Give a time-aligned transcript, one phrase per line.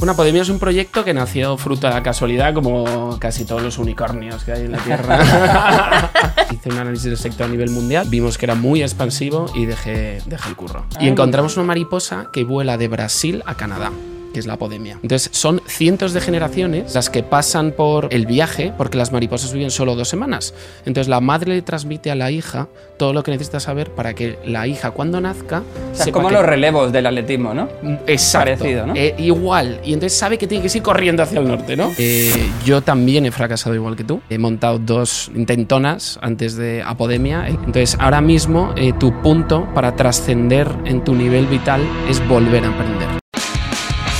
[0.00, 3.78] Una Podemia es un proyecto que nació fruto de la casualidad, como casi todos los
[3.78, 6.12] unicornios que hay en la Tierra.
[6.52, 10.22] Hice un análisis del sector a nivel mundial, vimos que era muy expansivo y dejé,
[10.26, 10.86] dejé el curro.
[11.00, 13.90] Y encontramos una mariposa que vuela de Brasil a Canadá
[14.32, 14.98] que es la apodemia.
[15.02, 19.70] Entonces, son cientos de generaciones las que pasan por el viaje, porque las mariposas viven
[19.70, 20.54] solo dos semanas.
[20.84, 22.68] Entonces, la madre le transmite a la hija
[22.98, 25.62] todo lo que necesita saber para que la hija, cuando nazca.
[25.92, 27.68] O sea, sepa como que- los relevos del atletismo, ¿no?
[28.06, 28.56] Exacto.
[28.58, 28.94] Parecido, ¿no?
[28.96, 29.80] Eh, igual.
[29.84, 31.92] Y entonces sabe que tiene que ir corriendo hacia el norte, ¿no?
[31.98, 32.32] Eh,
[32.64, 34.20] yo también he fracasado igual que tú.
[34.28, 37.48] He montado dos intentonas antes de Apodemia.
[37.48, 42.66] Entonces, ahora mismo, eh, tu punto para trascender en tu nivel vital es volver a
[42.66, 43.17] emprender.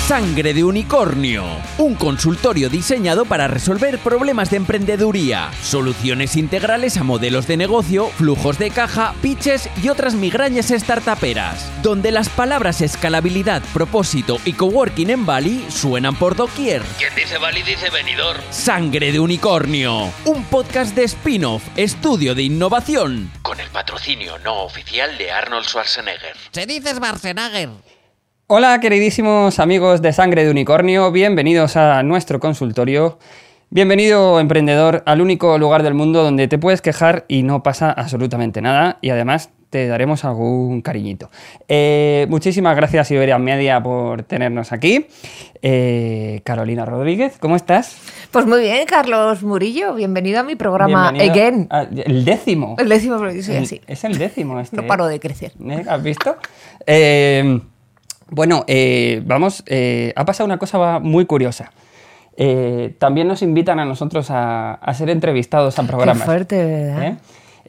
[0.08, 1.44] Sangre de Unicornio,
[1.76, 8.58] un consultorio diseñado para resolver problemas de emprendeduría, soluciones integrales a modelos de negocio, flujos
[8.58, 15.26] de caja, pitches y otras migrañas startuperas, donde las palabras escalabilidad, propósito y coworking en
[15.26, 16.80] Bali suenan por doquier.
[16.96, 18.36] Quien dice Bali dice venidor.
[18.48, 23.30] Sangre de Unicornio, un podcast de spin-off, estudio de innovación.
[23.42, 26.34] Con el patrocinio no oficial de Arnold Schwarzenegger.
[26.52, 27.97] Se dice Schwarzenegger.
[28.50, 33.18] Hola, queridísimos amigos de Sangre de Unicornio, bienvenidos a nuestro consultorio.
[33.70, 38.62] Bienvenido, emprendedor, al único lugar del mundo donde te puedes quejar y no pasa absolutamente
[38.62, 41.28] nada y además te daremos algún cariñito.
[41.68, 45.06] Eh, muchísimas gracias, Iberia Media, por tenernos aquí.
[45.60, 47.98] Eh, Carolina Rodríguez, ¿cómo estás?
[48.30, 51.66] Pues muy bien, Carlos Murillo, bienvenido a mi programa Bienvenido Again.
[51.68, 52.76] a- el décimo.
[52.78, 53.82] El décimo, porque yo soy El- así.
[53.86, 54.76] Es el décimo este.
[54.76, 54.86] No ¿eh?
[54.86, 55.52] paro de crecer.
[55.68, 55.84] ¿Eh?
[55.86, 56.36] ¿Has visto?
[56.86, 57.60] Eh,
[58.30, 61.72] bueno, eh, vamos, eh, ha pasado una cosa muy curiosa.
[62.36, 66.18] Eh, también nos invitan a nosotros a, a ser entrevistados a programas.
[66.18, 67.02] Qué fuerte, ¿verdad?
[67.04, 67.16] ¿eh?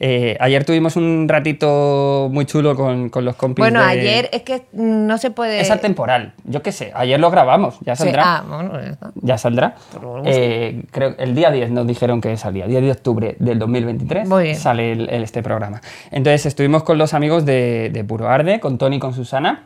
[0.02, 4.42] Eh, ayer tuvimos un ratito muy chulo con, con los compis Bueno, de- ayer es
[4.42, 5.60] que no se puede...
[5.60, 8.22] Es atemporal, yo qué sé, ayer lo grabamos, ya Sí, saldrá.
[8.38, 9.10] ah, bueno, ya está.
[9.16, 9.74] Ya saldrá.
[10.24, 14.44] Eh, creo el día 10 nos dijeron que salía, 10 de octubre del 2023 Muy
[14.44, 14.56] bien.
[14.56, 15.82] sale el- el- este programa.
[16.10, 19.64] Entonces estuvimos con los amigos de, de Puro Arde, con Tony y con Susana.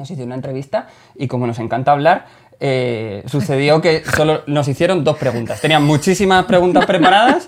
[0.00, 2.26] Nos hicieron una entrevista y como nos encanta hablar,
[2.58, 5.60] eh, sucedió que solo nos hicieron dos preguntas.
[5.60, 7.46] Tenían muchísimas preguntas preparadas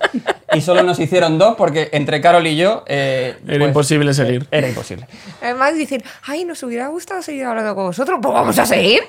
[0.53, 2.85] y solo nos hicieron dos porque entre Carol y yo...
[2.87, 4.47] eh, Era imposible seguir.
[4.51, 5.07] Era imposible.
[5.41, 9.01] Además dicen, ay, nos hubiera gustado seguir hablando con vosotros, pues vamos a seguir.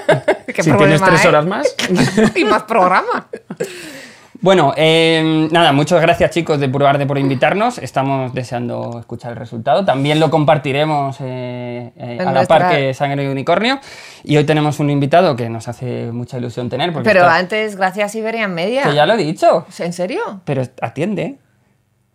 [0.46, 1.74] ¿Qué Si tienes tres horas más.
[2.34, 3.28] y más programa.
[4.40, 7.78] Bueno, eh, nada, muchas gracias chicos de Puro Arde por invitarnos.
[7.78, 9.84] Estamos deseando escuchar el resultado.
[9.84, 13.80] También lo compartiremos eh, eh, a la nuestra- par que Sangre de Unicornio.
[14.24, 16.92] Y hoy tenemos un invitado que nos hace mucha ilusión tener.
[16.92, 18.82] Pero está- antes, gracias Iberian Media.
[18.84, 19.66] Que ya lo he dicho.
[19.78, 20.40] ¿En serio?
[20.44, 21.36] Pero atiende.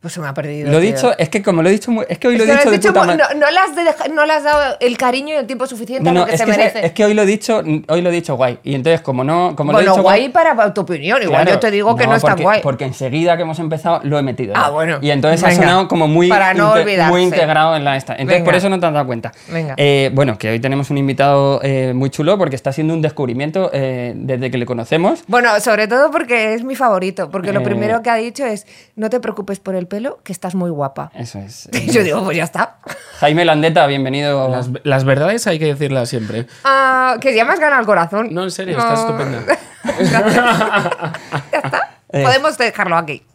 [0.01, 0.71] Pues se me ha perdido.
[0.71, 2.47] Lo he dicho, es que como lo he dicho, muy- es que hoy lo he
[2.47, 3.23] Es dicho lo de has dicho puta mu- madre.
[3.35, 6.03] no, no le has de- no le has dado el cariño y el tiempo suficiente
[6.03, 6.85] No, a lo que es se que, merece.
[6.87, 8.57] es que hoy lo he dicho, hoy lo he dicho guay.
[8.63, 11.21] Y entonces, como no, como lo he bueno, dicho guay para tu opinión.
[11.21, 12.61] Igual Claro, yo te digo que no, está porque, guay.
[12.63, 14.53] Porque enseguida que hemos empezado lo he metido.
[14.57, 14.97] Ah, bueno.
[15.03, 15.61] Y entonces ha Venga.
[15.61, 17.11] sonado como muy, Para no olvidarse.
[17.11, 18.13] muy integrado en la esta.
[18.13, 18.45] Entonces Venga.
[18.45, 19.31] por eso no te has dado cuenta.
[19.49, 19.75] Venga.
[19.77, 23.69] Eh, bueno, que hoy tenemos un invitado eh, muy chulo porque está siendo un descubrimiento
[23.71, 25.23] eh, desde que le conocemos.
[25.27, 27.29] Bueno, sobre todo porque es mi favorito.
[27.29, 27.63] Porque lo Eh.
[27.63, 31.11] primero que ha dicho es: No te preocupes por el pelo, que estás muy guapa.
[31.13, 31.67] Eso es.
[31.73, 32.77] Y yo digo, pues ya está.
[33.19, 34.47] Jaime Landeta, bienvenido.
[34.47, 36.47] Las, las verdades hay que decirlas siempre.
[36.63, 38.29] Ah, que ya me has ganado el corazón.
[38.31, 39.43] No, en serio, estás estupenda.
[39.99, 41.87] ya está.
[42.13, 42.23] Eh.
[42.25, 43.25] Podemos dejarlo aquí.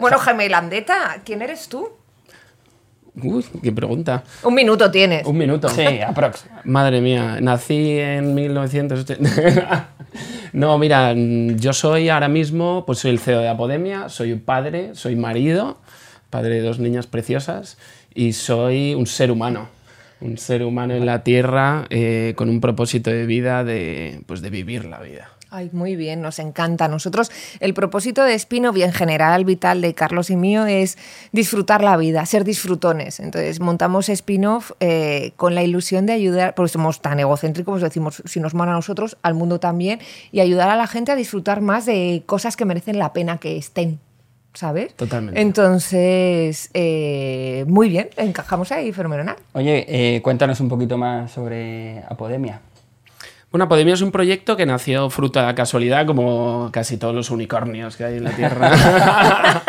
[0.00, 1.90] bueno, Jaime Landeta, ¿quién eres tú?
[3.14, 4.24] Uy, qué pregunta.
[4.42, 5.26] Un minuto tienes.
[5.26, 5.68] Un minuto.
[5.68, 6.46] Sí, aprox.
[6.64, 9.88] Madre mía, nací en 1980.
[10.54, 15.16] no, mira, yo soy ahora mismo, pues soy el CEO de Apodemia, soy padre, soy
[15.16, 15.78] marido,
[16.30, 17.76] padre de dos niñas preciosas
[18.14, 19.68] y soy un ser humano.
[20.22, 24.50] Un ser humano en la tierra eh, con un propósito de vida de, pues de
[24.50, 25.31] vivir la vida.
[25.54, 26.88] Ay, muy bien, nos encanta.
[26.88, 27.30] Nosotros,
[27.60, 30.96] el propósito de Spinoff y en general vital de Carlos y mío es
[31.30, 33.20] disfrutar la vida, ser disfrutones.
[33.20, 38.40] Entonces, montamos Spinoff eh, con la ilusión de ayudar, porque somos tan egocéntricos, decimos, si
[38.40, 40.00] nos manda a nosotros, al mundo también,
[40.30, 43.58] y ayudar a la gente a disfrutar más de cosas que merecen la pena que
[43.58, 44.00] estén.
[44.54, 44.94] ¿Sabes?
[44.94, 45.38] Totalmente.
[45.38, 49.36] Entonces, eh, muy bien, encajamos ahí, fenomenal.
[49.52, 52.60] Oye, eh, cuéntanos un poquito más sobre Apodemia.
[53.52, 57.28] Bueno, Apodemia es un proyecto que nació fruto de la casualidad, como casi todos los
[57.30, 58.72] unicornios que hay en la Tierra.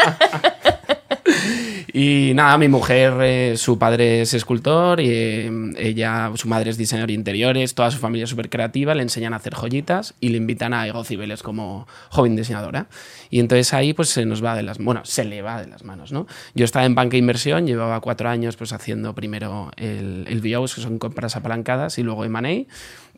[1.93, 6.77] y nada, mi mujer, eh, su padre es escultor y eh, ella, su madre es
[6.77, 10.29] diseñador de interiores, toda su familia es súper creativa, le enseñan a hacer joyitas y
[10.29, 12.87] le invitan a Ego Cibeles como joven diseñadora.
[13.29, 15.83] Y entonces ahí pues se nos va de las bueno, se le va de las
[15.83, 16.25] manos, ¿no?
[16.55, 20.81] Yo estaba en banca inversión, llevaba cuatro años pues haciendo primero el, el BIOS, que
[20.81, 22.65] son compras apalancadas, y luego M&A.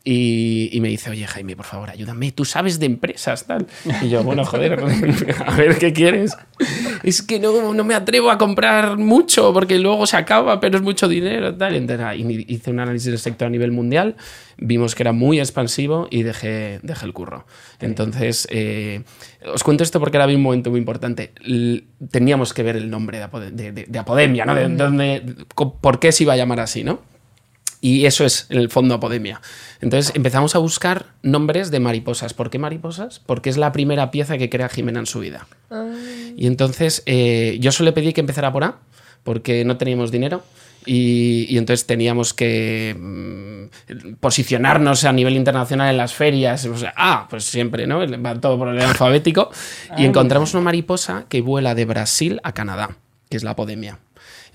[0.07, 3.65] Y, y me dice, oye Jaime, por favor, ayúdame, tú sabes de empresas, tal.
[4.03, 4.79] Y yo, bueno, joder,
[5.47, 6.37] a ver qué quieres.
[7.03, 10.83] Es que no, no me atrevo a comprar mucho porque luego se acaba, pero es
[10.83, 11.75] mucho dinero, tal.
[11.75, 14.15] Entonces, y hice un análisis del sector a nivel mundial,
[14.57, 17.47] vimos que era muy expansivo y dejé, dejé el curro.
[17.81, 19.01] Entonces, eh,
[19.53, 21.31] os cuento esto porque era un momento muy importante.
[22.11, 24.53] Teníamos que ver el nombre de, Apode- de- de- de Apodemia, ¿no?
[24.53, 25.35] De, de dónde-
[25.81, 26.99] ¿Por qué se iba a llamar así, no?
[27.85, 29.41] Y eso es, en el fondo, Apodemia.
[29.79, 32.33] Entonces empezamos a buscar nombres de mariposas.
[32.33, 33.19] ¿Por qué mariposas?
[33.19, 35.45] Porque es la primera pieza que crea Jimena en su vida.
[36.35, 38.79] Y entonces eh, yo solo le pedí que empezara por A,
[39.21, 40.41] porque no teníamos dinero.
[40.87, 46.65] Y, y entonces teníamos que mm, posicionarnos a nivel internacional en las ferias.
[46.65, 47.99] O sea, ah, pues siempre, ¿no?
[48.19, 49.51] Va todo por el alfabético.
[49.95, 52.97] Y encontramos una mariposa que vuela de Brasil a Canadá,
[53.29, 53.99] que es la apodemia.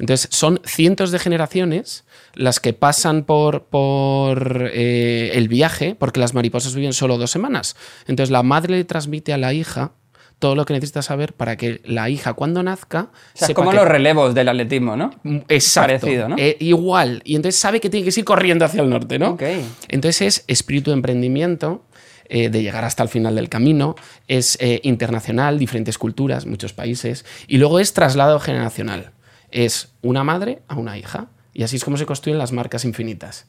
[0.01, 2.03] Entonces, son cientos de generaciones
[2.35, 7.77] las que pasan por, por eh, el viaje, porque las mariposas viven solo dos semanas.
[8.07, 9.93] Entonces, la madre le transmite a la hija
[10.39, 13.71] todo lo que necesita saber para que la hija, cuando nazca, O sea, es como
[13.71, 15.11] que- los relevos del atletismo, ¿no?
[15.49, 16.01] Exacto.
[16.01, 16.37] Parecido, ¿no?
[16.39, 17.21] Eh, igual.
[17.27, 19.33] Y entonces sabe que tiene que ir corriendo hacia el norte, ¿no?
[19.33, 19.43] Ok.
[19.89, 21.85] Entonces es espíritu de emprendimiento,
[22.27, 23.97] eh, de llegar hasta el final del camino,
[24.29, 29.11] es eh, internacional, diferentes culturas, muchos países, y luego es traslado generacional.
[29.51, 31.29] Es una madre a una hija.
[31.61, 33.45] Y así es como se construyen las marcas infinitas.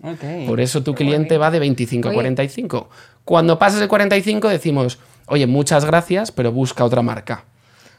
[0.46, 2.16] Por eso tu cliente va de 25 a Oye.
[2.18, 2.90] 45.
[3.24, 7.46] Cuando pasas de 45 decimos, oye, muchas gracias, pero busca otra marca.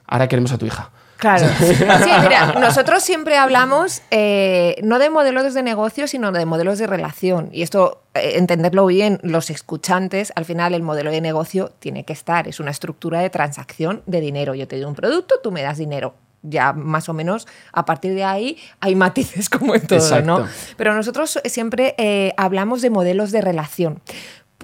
[0.05, 0.91] Ahora queremos a tu hija.
[1.17, 1.47] Claro.
[1.59, 6.87] Sí, mira, nosotros siempre hablamos eh, no de modelos de negocio, sino de modelos de
[6.87, 7.49] relación.
[7.51, 12.13] Y esto, eh, entenderlo bien, los escuchantes, al final el modelo de negocio tiene que
[12.13, 14.55] estar, es una estructura de transacción de dinero.
[14.55, 16.13] Yo te doy un producto, tú me das dinero.
[16.43, 20.41] Ya más o menos a partir de ahí hay matices como en todo, Exacto.
[20.41, 20.49] ¿no?
[20.77, 24.01] Pero nosotros siempre eh, hablamos de modelos de relación.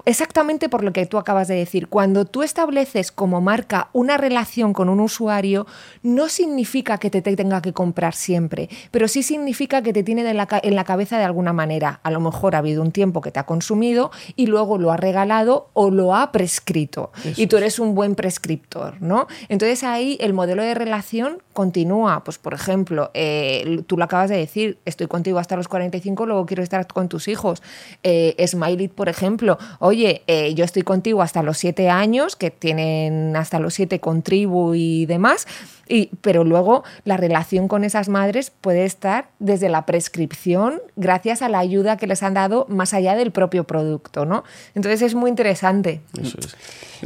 [0.05, 1.87] Exactamente por lo que tú acabas de decir.
[1.87, 5.65] Cuando tú estableces como marca una relación con un usuario,
[6.03, 10.23] no significa que te, te tenga que comprar siempre, pero sí significa que te tiene
[10.23, 11.99] de la ca- en la cabeza de alguna manera.
[12.03, 14.97] A lo mejor ha habido un tiempo que te ha consumido y luego lo ha
[14.97, 17.11] regalado o lo ha prescrito.
[17.35, 19.27] y tú eres un buen prescriptor, ¿no?
[19.49, 22.23] Entonces ahí el modelo de relación continúa.
[22.23, 26.45] Pues por ejemplo, eh, tú lo acabas de decir, estoy contigo hasta los 45, luego
[26.45, 27.61] quiero estar con tus hijos.
[28.03, 33.35] Eh, Smiley, por ejemplo, oye, eh, yo estoy contigo hasta los 7 años, que tienen
[33.35, 35.47] hasta los 7 con tribu y demás,
[35.87, 41.49] y, pero luego la relación con esas madres puede estar desde la prescripción, gracias a
[41.49, 44.43] la ayuda que les han dado más allá del propio producto, ¿no?
[44.75, 46.01] Entonces es muy interesante.
[46.21, 46.55] Eso es.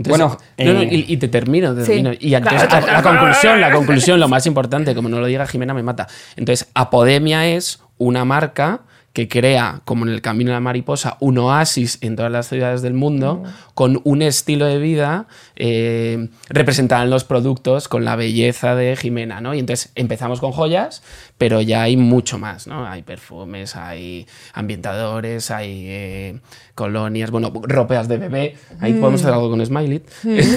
[0.08, 1.88] Bueno, no, no, eh, y, y te termino, te Sí.
[1.88, 2.12] termino.
[2.20, 2.88] Y entonces, Claro.
[2.88, 6.08] la, la conclusión, la conclusión, lo más importante, como no lo diga Jimena, me mata.
[6.36, 8.82] Entonces, Apodemia es una marca
[9.14, 12.82] que crea, como en el Camino de la Mariposa, un oasis en todas las ciudades
[12.82, 13.44] del mundo,
[13.76, 19.40] con un estilo de vida eh, representado en los productos con la belleza de Jimena,
[19.40, 19.54] ¿no?
[19.54, 21.04] Y entonces empezamos con joyas,
[21.38, 22.88] pero ya hay mucho más, ¿no?
[22.88, 26.40] Hay perfumes, hay ambientadores, hay eh,
[26.74, 28.56] colonias, bueno, ropeas de bebé.
[28.80, 30.02] Ahí podemos hacer algo con Smiley.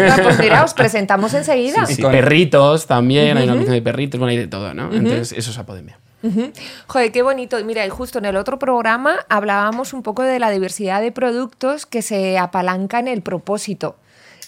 [0.08, 1.84] Ah, pues mira, os presentamos enseguida.
[1.84, 4.94] Sí, perritos también, hay una colección de perritos, bueno, hay de todo, ¿no?
[4.94, 5.98] Entonces, eso es apodemia.
[6.26, 6.50] Ujú.
[6.86, 7.62] Joder, qué bonito.
[7.64, 11.86] Mira, y justo en el otro programa hablábamos un poco de la diversidad de productos
[11.86, 13.96] que se apalancan el propósito.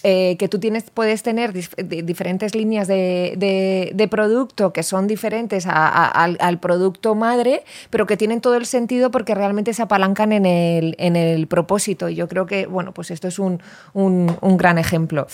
[0.01, 5.07] Eh, que tú tienes, puedes tener dif- di- diferentes líneas de, de- producto que son
[5.07, 10.45] diferentes al, producto madre, pero que tienen todo el sentido porque realmente se apalancan en
[10.45, 12.07] el, en el propósito.
[12.07, 15.27] Y yo creo que, bueno, pues esto es un- un gran ejemplo.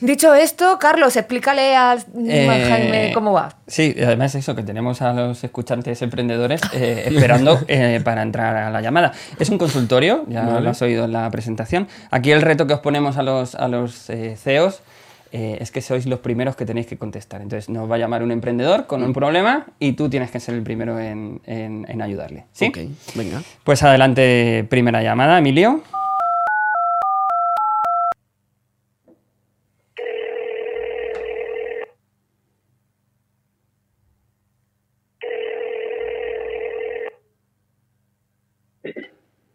[0.00, 1.96] Dicho esto, Carlos, explícale a
[2.26, 3.56] Eh, Jaime cómo va.
[3.66, 8.70] Sí, además eso, que tenemos a los escuchantes emprendedores eh, esperando eh, para entrar a
[8.70, 9.12] la llamada.
[9.38, 10.60] Es un consultorio, ya Vale.
[10.60, 11.88] lo has oído en la presentación.
[12.10, 14.82] Aquí el reto que os ponemos a los, a los eh, CEOs
[15.32, 17.40] eh, es que sois los primeros que tenéis que contestar.
[17.40, 20.54] Entonces nos va a llamar un emprendedor con un problema y tú tienes que ser
[20.54, 22.44] el primero en, en- en ayudarle.
[22.52, 22.66] ¿sí?
[22.66, 22.78] Ok,
[23.14, 23.42] venga.
[23.64, 25.82] Pues adelante, primera llamada, Emilio.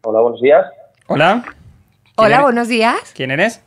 [0.02, 0.66] Hola, buenos días.
[1.08, 1.42] Hola.
[1.44, 1.54] ¿Quién
[2.16, 2.42] Hola, eres?
[2.42, 3.12] buenos días.
[3.14, 3.64] ¿Quién eres?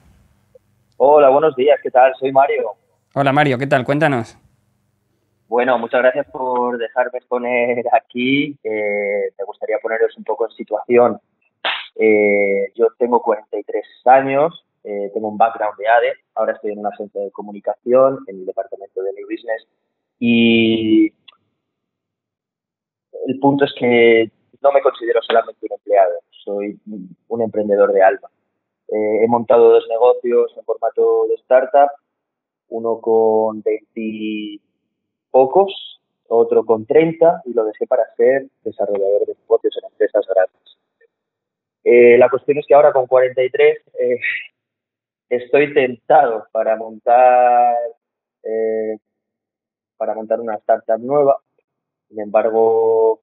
[0.98, 1.80] Hola, buenos días.
[1.84, 2.12] ¿Qué tal?
[2.20, 2.72] Soy Mario.
[3.14, 3.86] Hola Mario, ¿qué tal?
[3.86, 4.36] Cuéntanos.
[5.48, 8.58] Bueno, muchas gracias por dejarme exponer aquí.
[8.64, 11.22] Eh, me gustaría poneros un poco en situación.
[11.96, 16.90] Eh, yo tengo 43 años, eh, tengo un background de ADE, ahora estoy en una
[16.90, 19.68] agencia de comunicación en el departamento de New Business
[20.18, 21.14] y
[23.28, 24.32] el punto es que
[24.64, 26.80] no me considero solamente un empleado, soy
[27.28, 28.30] un emprendedor de alma.
[28.88, 31.90] Eh, he montado dos negocios en formato de startup,
[32.70, 34.62] uno con 20
[35.30, 40.78] pocos, otro con 30 y lo dejé para ser desarrollador de negocios en empresas grandes.
[41.84, 44.20] Eh, la cuestión es que ahora con 43 eh,
[45.30, 47.76] estoy tentado para montar
[48.44, 48.98] eh,
[49.98, 51.38] para montar una startup nueva.
[52.08, 53.22] Sin embargo,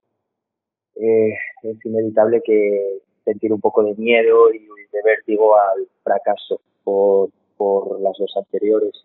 [1.01, 8.01] es inevitable que sentir un poco de miedo y de vértigo al fracaso por, por
[8.01, 9.05] las dos anteriores.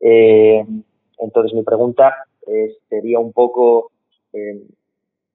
[0.00, 2.14] entonces mi pregunta
[2.88, 3.90] sería un poco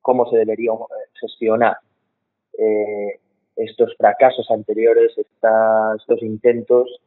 [0.02, 0.72] cómo se debería
[1.20, 1.78] gestionar
[3.56, 7.02] estos fracasos anteriores, estos intentos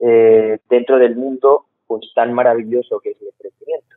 [0.00, 3.96] eh, dentro del mundo pues tan maravilloso que es el crecimiento.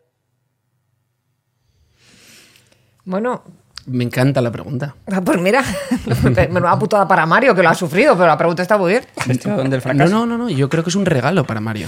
[3.06, 3.44] Bueno,
[3.86, 4.96] me encanta la pregunta.
[5.12, 5.64] Ah, pues mira,
[6.66, 9.04] va putada para Mario, que lo ha sufrido, pero la pregunta está muy bien.
[9.96, 11.88] No, no, no, no, yo creo que es un regalo para Mario.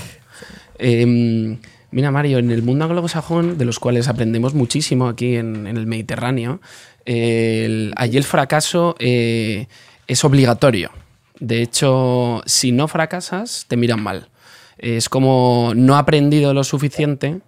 [0.77, 1.57] Em,
[1.91, 6.59] mira, Mario, en el mundo anglosajón, de los cuales aprendemos muchísimo aquí en el Mediterráneo,
[7.05, 9.67] allí el fracaso eh,
[10.07, 10.91] es obligatorio.
[11.39, 14.29] De hecho, si no fracasas, te miran mal.
[14.77, 17.41] Es como no ha aprendido lo suficiente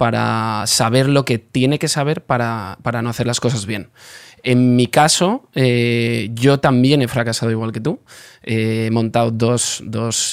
[0.00, 3.90] para saber lo que tiene que saber para, no hacer las cosas bien.
[4.42, 8.00] En mi caso, eh, yo también he fracasado igual que tú.
[8.42, 9.82] he montado dos,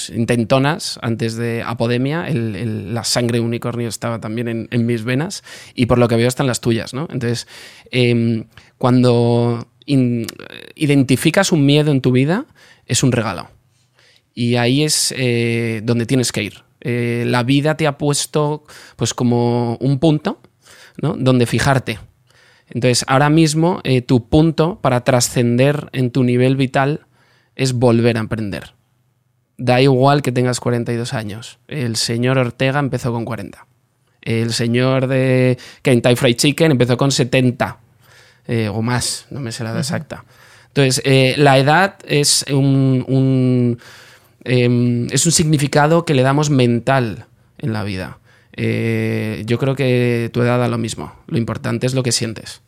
[0.08, 2.26] intentonas antes de Apodemia.
[2.30, 5.44] la sangre unicornio estaba también en, mis venas
[5.74, 6.94] y por lo que veo están las tuyas.
[6.94, 7.06] ¿no?
[7.10, 7.46] Entonces,
[7.90, 8.46] em,
[8.78, 12.46] cuando identificas un miedo en tu vida,
[12.86, 13.50] es un regalo.
[14.32, 16.67] Y ahí es eh, donde tienes que ir.
[16.80, 18.64] Eh, la vida te ha puesto
[18.96, 20.40] pues como un punto
[21.00, 21.98] donde fijarte.
[22.70, 27.06] Entonces, ahora mismo eh, tu punto para trascender en tu nivel vital
[27.56, 28.74] es volver a emprender.
[29.56, 31.58] Da igual que tengas 42 años.
[31.66, 33.66] El señor Ortega empezó con 40.
[34.20, 37.78] El señor de Kentucky Fried Chicken empezó con 70
[38.46, 40.24] eh, o más, no me sé la edad exacta.
[40.68, 43.78] Entonces, eh, la edad es un,
[44.44, 47.26] em, es un significado que le damos mental
[47.58, 48.18] en la vida.
[48.52, 51.12] Eh, yo creo que tu edad da lo mismo.
[51.26, 52.62] Lo importante es lo que sientes.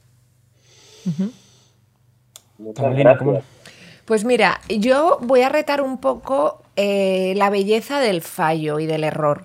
[4.04, 9.44] Pues mira, yo voy a retar un poco la belleza del fallo y del error.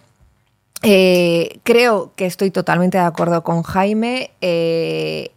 [0.82, 4.32] creo que estoy totalmente de acuerdo con Jaime.
[4.41, 5.32] Eh,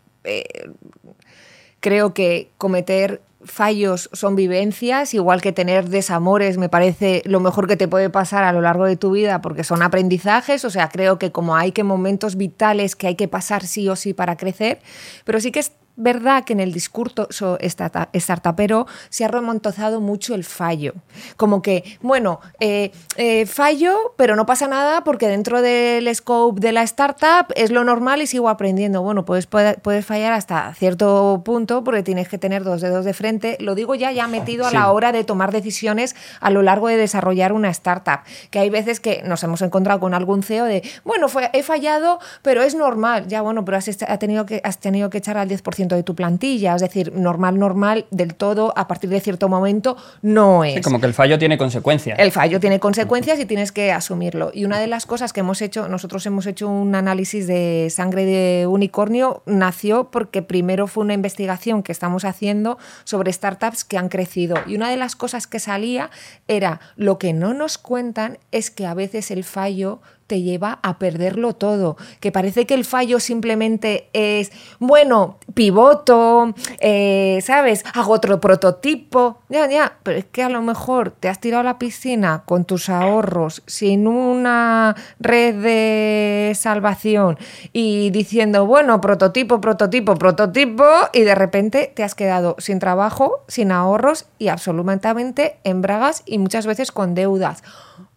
[1.80, 7.76] creo que cometer fallos son vivencias, igual que tener desamores me parece lo mejor que
[7.76, 11.18] te puede pasar a lo largo de tu vida porque son aprendizajes, o sea, creo
[11.18, 14.80] que como hay que momentos vitales que hay que pasar sí o sí para crecer,
[15.24, 20.44] pero sí que es verdad que en el discurso startupero se ha remontozado mucho el
[20.44, 20.94] fallo.
[21.36, 26.72] Como que, bueno, eh, eh, fallo, pero no pasa nada porque dentro del scope de
[26.72, 29.02] la startup es lo normal y sigo aprendiendo.
[29.02, 33.56] Bueno, puedes, puedes fallar hasta cierto punto porque tienes que tener dos dedos de frente.
[33.60, 36.96] Lo digo ya, ya metido a la hora de tomar decisiones a lo largo de
[36.96, 38.20] desarrollar una startup.
[38.50, 42.62] Que hay veces que nos hemos encontrado con algún CEO de, bueno, he fallado, pero
[42.62, 43.26] es normal.
[43.26, 43.86] Ya, bueno, pero has,
[44.18, 46.74] tenido, que, has tenido que echar al 10% de tu plantilla.
[46.74, 50.80] Es decir, normal, normal, del todo, a partir de cierto momento, no es.
[50.82, 52.18] como que el fallo tiene consecuencias.
[52.18, 54.50] El fallo tiene consecuencias y tienes que asumirlo.
[54.54, 58.24] Y una de las cosas que hemos hecho, nosotros hemos hecho un análisis de sangre
[58.24, 64.08] de unicornio, nació porque primero fue una investigación que estamos haciendo sobre startups que han
[64.08, 64.56] crecido.
[64.66, 66.10] Y una de las cosas que salía
[66.46, 70.98] era lo que no nos cuentan es que a veces el fallo te lleva a
[70.98, 71.96] perderlo todo.
[72.20, 77.82] Que parece que el fallo simplemente es, bueno, pivoto, eh, ¿sabes?
[77.94, 81.64] Hago otro prototipo, ya, ya, pero es que a lo mejor te has tirado a
[81.64, 87.38] la piscina con tus ahorros, sin una red de salvación
[87.72, 93.72] y diciendo, bueno, prototipo, prototipo, prototipo, y de repente te has quedado sin trabajo, sin
[93.72, 97.64] ahorros y absolutamente en bragas y muchas veces con deudas.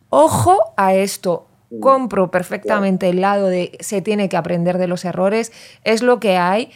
[0.09, 1.45] Ojo a esto,
[1.79, 5.51] compro perfectamente el lado de se tiene que aprender de los errores,
[5.83, 6.71] es lo que hay.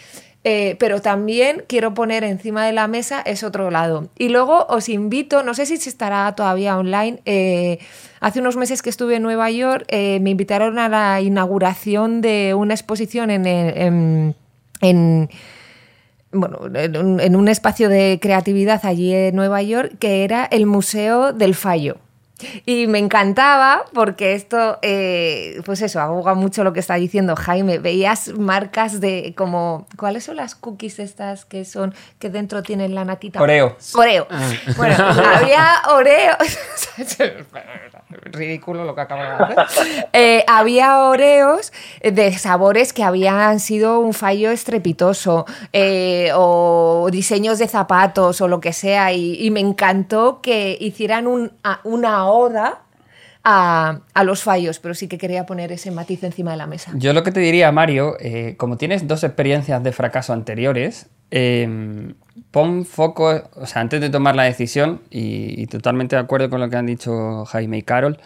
[0.47, 4.09] Eh, pero también quiero poner encima de la mesa ese otro lado.
[4.15, 7.79] Y luego os invito, no sé si se estará todavía online, eh,
[8.19, 12.53] hace unos meses que estuve en Nueva York, eh, me invitaron a la inauguración de
[12.53, 14.35] una exposición en,
[14.81, 15.29] en,
[16.31, 21.55] bueno, en un espacio de creatividad allí en Nueva York que era el Museo del
[21.55, 21.97] Fallo.
[22.65, 27.79] Y me encantaba porque esto, eh, pues eso, aboga mucho lo que está diciendo Jaime.
[27.79, 33.05] Veías marcas de como, ¿cuáles son las cookies estas que son, que dentro tienen la
[33.05, 33.41] natita?
[33.41, 33.77] Oreo.
[33.95, 34.27] Oreo.
[34.75, 34.95] Bueno,
[35.35, 36.35] había Oreo.
[38.09, 40.09] Ridículo lo que acabo de hacer.
[40.11, 47.67] Eh, había Oreos de sabores que habían sido un fallo estrepitoso eh, o diseños de
[47.67, 49.13] zapatos o lo que sea.
[49.13, 52.83] Y, y me encantó que hicieran un, una oda
[53.43, 56.91] a, a los fallos, pero sí que quería poner ese matiz encima de la mesa.
[56.95, 62.13] Yo lo que te diría, Mario, eh, como tienes dos experiencias de fracaso anteriores, eh,
[62.51, 66.69] pon foco, o sea, antes de tomar la decisión, y, totalmente de acuerdo con lo
[66.69, 68.19] que han dicho Jaime y Carol,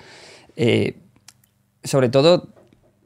[0.56, 0.98] eh,
[1.84, 2.50] sobre todo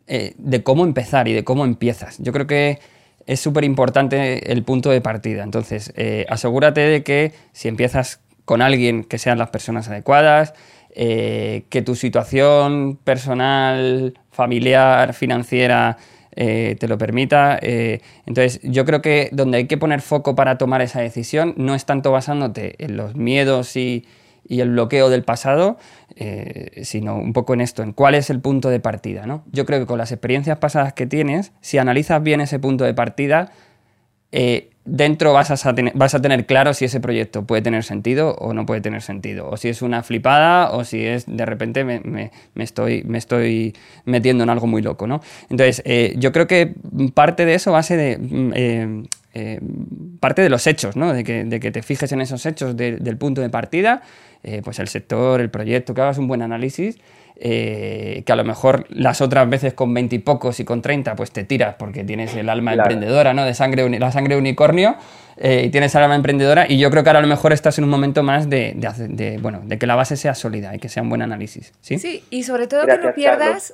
[0.07, 2.17] eh, de cómo empezar y de cómo empiezas.
[2.19, 2.79] Yo creo que
[3.25, 5.43] es súper importante el punto de partida.
[5.43, 5.93] Entonces,
[6.27, 10.53] asegúrate de que si empiezas con alguien, que sean las personas adecuadas,
[10.95, 15.97] eh, que tu situación personal, familiar, financiera
[16.35, 17.59] eh, te lo permita.
[17.61, 21.75] eh, entonces, yo creo que donde hay que poner foco para tomar esa decisión no
[21.75, 24.05] es tanto basándote en los miedos y,
[24.49, 25.77] el bloqueo del pasado,
[26.81, 29.25] sino un poco en esto, en cuál es el punto de partida.
[29.25, 29.45] ¿no?
[29.51, 32.93] Yo creo que con las experiencias pasadas que tienes, si analizas bien ese punto de
[32.93, 33.51] partida,
[34.35, 38.53] eh, dentro vas a, vas a tener claro si ese proyecto puede tener sentido o
[38.53, 42.31] no puede tener sentido, o si es una flipada o si es de repente me,
[42.55, 43.73] estoy, me estoy
[44.05, 45.07] metiendo en algo muy loco.
[45.07, 45.21] ¿no?
[45.49, 46.73] Entonces, eh, yo creo que
[47.13, 48.17] parte de eso base de...
[48.17, 49.03] mm, eh,
[49.35, 49.59] eh,
[50.19, 51.11] parte de los hechos, ¿no?
[51.11, 54.03] de, que, de que te fijes en esos hechos de- del punto de partida,
[54.63, 56.99] pues el sector, el proyecto, que hagas un buen análisis,
[57.45, 61.13] eh, que a lo mejor las otras veces con 20 y pocos y con 30
[61.17, 62.89] pues te tiras porque tienes el alma Claro.
[62.89, 63.43] emprendedora, ¿no?
[63.43, 64.95] De sangre, la sangre unicornio
[65.35, 67.77] eh, y tienes el alma emprendedora y yo creo que ahora a lo mejor estás
[67.79, 70.87] en un momento más de, de bueno, de que la base sea sólida y que
[70.87, 71.99] sea un buen análisis, ¿sí?
[71.99, 73.73] Sí, y sobre todo que no pierdas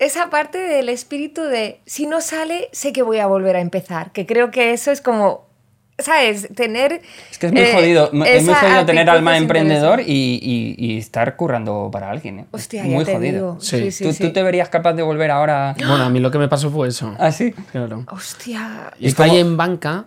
[0.00, 4.12] esa parte del espíritu de si no sale, sé que voy a volver a empezar.
[4.12, 5.47] Que creo que eso es como,
[5.98, 6.48] ¿sabes?
[6.54, 7.00] Tener.
[7.30, 10.74] Es que es muy eh, jodido, es muy jodido tener alma de emprendedor y, y-
[10.78, 12.40] y estar currando para alguien.
[12.40, 12.42] ¿eh?
[12.42, 13.32] Es Hostia, ya muy te jodido.
[13.52, 13.56] digo.
[13.60, 13.78] Sí.
[13.78, 14.22] Sí, sí, ¿Tú, sí.
[14.24, 16.88] tú te verías capaz de volver ahora Bueno, a mí lo que me pasó fue
[16.88, 17.14] eso.
[17.18, 17.52] así?
[17.72, 18.04] Claro.
[18.10, 18.92] Hostia.
[18.98, 20.04] Y estaba ahí en banca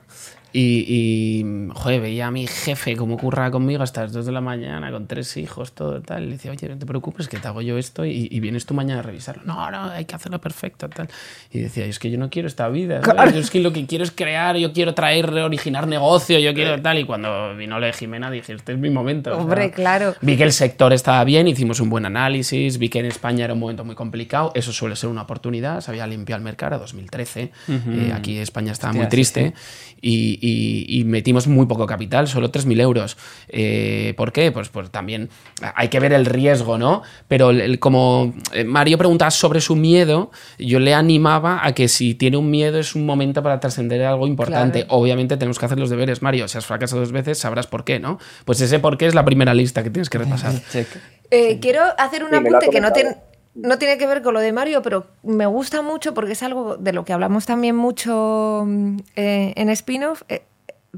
[0.53, 4.41] y, y, joder, veía a mi jefe cómo curraba conmigo hasta las 2 de la
[4.41, 6.23] mañana con tres hijos, todo tal.
[6.23, 8.65] Y le decía, oye, no te preocupes, que te hago yo esto y, y vienes
[8.65, 9.43] tú mañana a revisarlo.
[9.45, 11.09] No, no, hay que hacerlo perfecto, tal.
[11.51, 13.01] Y decía, es que yo no quiero esta vida.
[13.03, 13.33] ¿sabes?
[13.33, 16.81] Yo es que lo que quiero es crear, yo quiero traer, originar negocio, yo quiero
[16.81, 16.99] tal.
[16.99, 19.31] Y cuando vino la de Jimena dije, este es mi momento.
[19.31, 20.15] o sea, Hombre, claro.
[20.21, 23.53] Vi que el sector estaba bien, hicimos un buen análisis, vi que en España era
[23.53, 27.51] un momento muy complicado, eso suele ser una oportunidad, se había limpiado el mercado, 2013,
[27.69, 29.53] eh, aquí España estaba Hostia, muy sí, triste
[30.01, 33.17] Y, y- y metimos muy poco capital, solo 3.000 euros.
[33.49, 34.51] Eh, ¿Por qué?
[34.51, 35.29] Pues, pues también
[35.75, 37.03] hay que ver el riesgo, ¿no?
[37.27, 41.87] Pero el- el- como eh, Mario preguntaba sobre su miedo, yo le animaba a que
[41.87, 44.85] si tiene un miedo es un momento para trascender algo importante.
[44.85, 44.95] Claro.
[45.01, 46.47] Obviamente tenemos que hacer los deberes, Mario.
[46.47, 48.19] Si has fracasado dos veces, sabrás por qué, ¿no?
[48.45, 50.53] Pues ese por qué es la primera lista que tienes que repasar.
[50.71, 50.87] Check.
[51.29, 53.23] Eh, quiero hacer un Sí, apunte que no, comentado.
[53.53, 56.77] No tiene que ver con lo de Mario, pero me gusta mucho porque es algo
[56.77, 60.23] de lo que hablamos también mucho mm, eh, en spin-off.
[60.29, 60.43] Eh,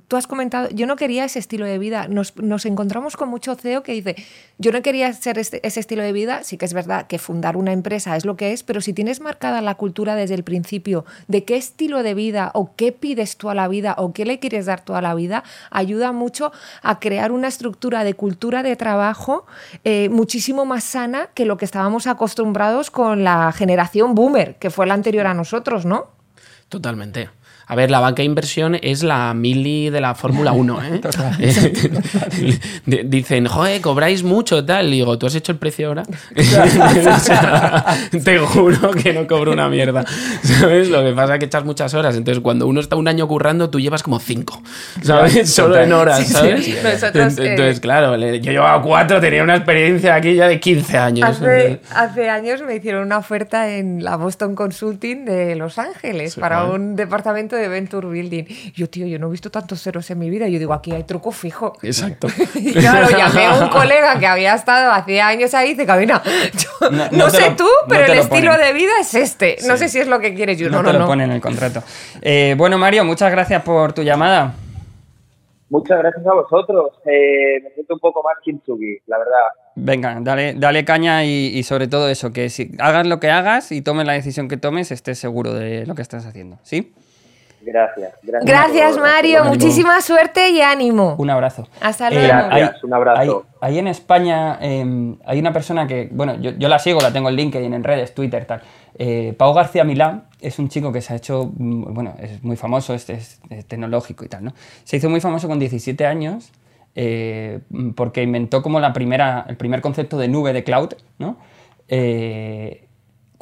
[0.08, 2.08] tú has comentado, yo no quería ese estilo de vida.
[2.08, 4.16] Nos, nos encontramos con mucho CEO que dice,
[4.58, 6.44] yo no quería ser este- ese estilo de vida.
[6.44, 9.22] Sí que es verdad que fundar una empresa es lo que es, pero si tienes
[9.22, 13.50] marcada la cultura desde el principio de qué estilo de vida o qué pides tú
[13.50, 16.52] a la vida o qué le quieres dar tú a la vida, ayuda mucho
[16.82, 19.46] a crear una estructura de cultura de trabajo
[19.84, 24.88] eh, muchísimo más sana que lo que estábamos acostumbrados con la generación boomer, que fue
[24.88, 26.08] la anterior a nosotros, ¿no?
[26.70, 27.30] Totalmente.
[27.66, 31.02] A ver, la banca de inversión es la mili de la Fórmula 1, ¿eh?
[32.86, 34.88] D- Dicen, joder, cobráis mucho, tal.
[34.88, 36.04] Y digo, ¿tú has hecho el precio ahora?
[36.36, 37.86] O sea,
[38.24, 40.04] te juro que no cobro una mierda.
[40.44, 40.90] ¿Sabes?
[40.90, 42.16] Lo que pasa es que echas muchas horas.
[42.16, 44.62] Entonces, cuando uno está un año currando, tú llevas como cinco.
[45.02, 45.54] ¿Sabes?
[45.54, 46.34] Solo en horas, Sí, sí.
[46.34, 46.84] ¿sabes?
[46.84, 51.30] Nosotros, eh, Entonces, claro, yo llevaba cuatro, tenía una experiencia aquí ya de 15 años.
[51.30, 56.40] Hace, hace años me hicieron una oferta en la Boston Consulting de Los Ángeles Sí,
[56.40, 58.44] para un departamento de Venture Building.
[58.74, 60.48] Yo, tío, yo no he visto tantos ceros en mi vida.
[60.48, 61.78] Yo digo, aquí hay truco fijo.
[61.82, 62.28] Exacto.
[62.56, 66.22] Y claro, llamé a un colega que había estado hace años ahí y dice, Cabina,
[66.54, 68.68] yo No- no, no te sé lo- tú, pero el lo estilo ponen.
[68.68, 69.58] de vida es este.
[69.68, 70.58] No sé si es lo que quieres.
[70.58, 71.08] Yo, No, no, te no, lo no.
[71.08, 71.84] pone en el contrato.
[72.22, 74.54] Eh, bueno, Mario, muchas gracias por tu llamada.
[75.70, 76.92] Muchas gracias a vosotros.
[77.06, 79.40] Eh, me siento un poco más kintsugi, la verdad.
[79.76, 83.72] Venga, dale, dale caña y, y sobre todo eso, que si hagas lo que hagas
[83.72, 86.94] y tomes la decisión que tomes, estés seguro de lo que estás haciendo, ¿sí?
[87.66, 88.14] Gracias.
[88.22, 89.46] Gracias, Gracias, Mario.
[89.46, 91.16] Muchísima suerte y ánimo.
[91.18, 91.68] Un abrazo.
[91.82, 92.28] Hasta Eh, luego.
[92.28, 93.46] Gracias, hay- un abrazo.
[93.62, 97.14] Hay, hay en España, eh, hay una persona que, bueno, yo, yo la sigo, la
[97.14, 98.62] tengo en LinkedIn, en redes, Twitter, tal.
[98.98, 102.58] Eh, Pau García Milán es un chico que se ha hecho, mm, bueno, es muy
[102.58, 104.54] famoso, es, es- es tecnológico y tal, ¿no?
[104.84, 106.52] Se hizo muy famoso con 17 años
[106.96, 107.60] eh,
[107.96, 111.38] porque inventó como la primera, el primer concepto de nube de cloud, ¿no?
[111.88, 112.88] Eh,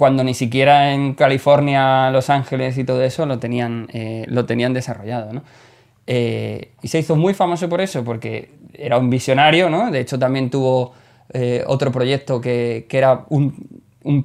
[0.02, 4.74] cuando ni siquiera en California, Los Ángeles y todo eso lo tenían, eh, lo tenían
[4.74, 5.44] desarrollado, ¿no?
[6.08, 9.92] Eh, y se hizo muy famoso por eso, porque era un visionario, ¿no?
[9.92, 10.94] De hecho, también tuvo
[11.34, 13.54] eh, otro proyecto que, que era un,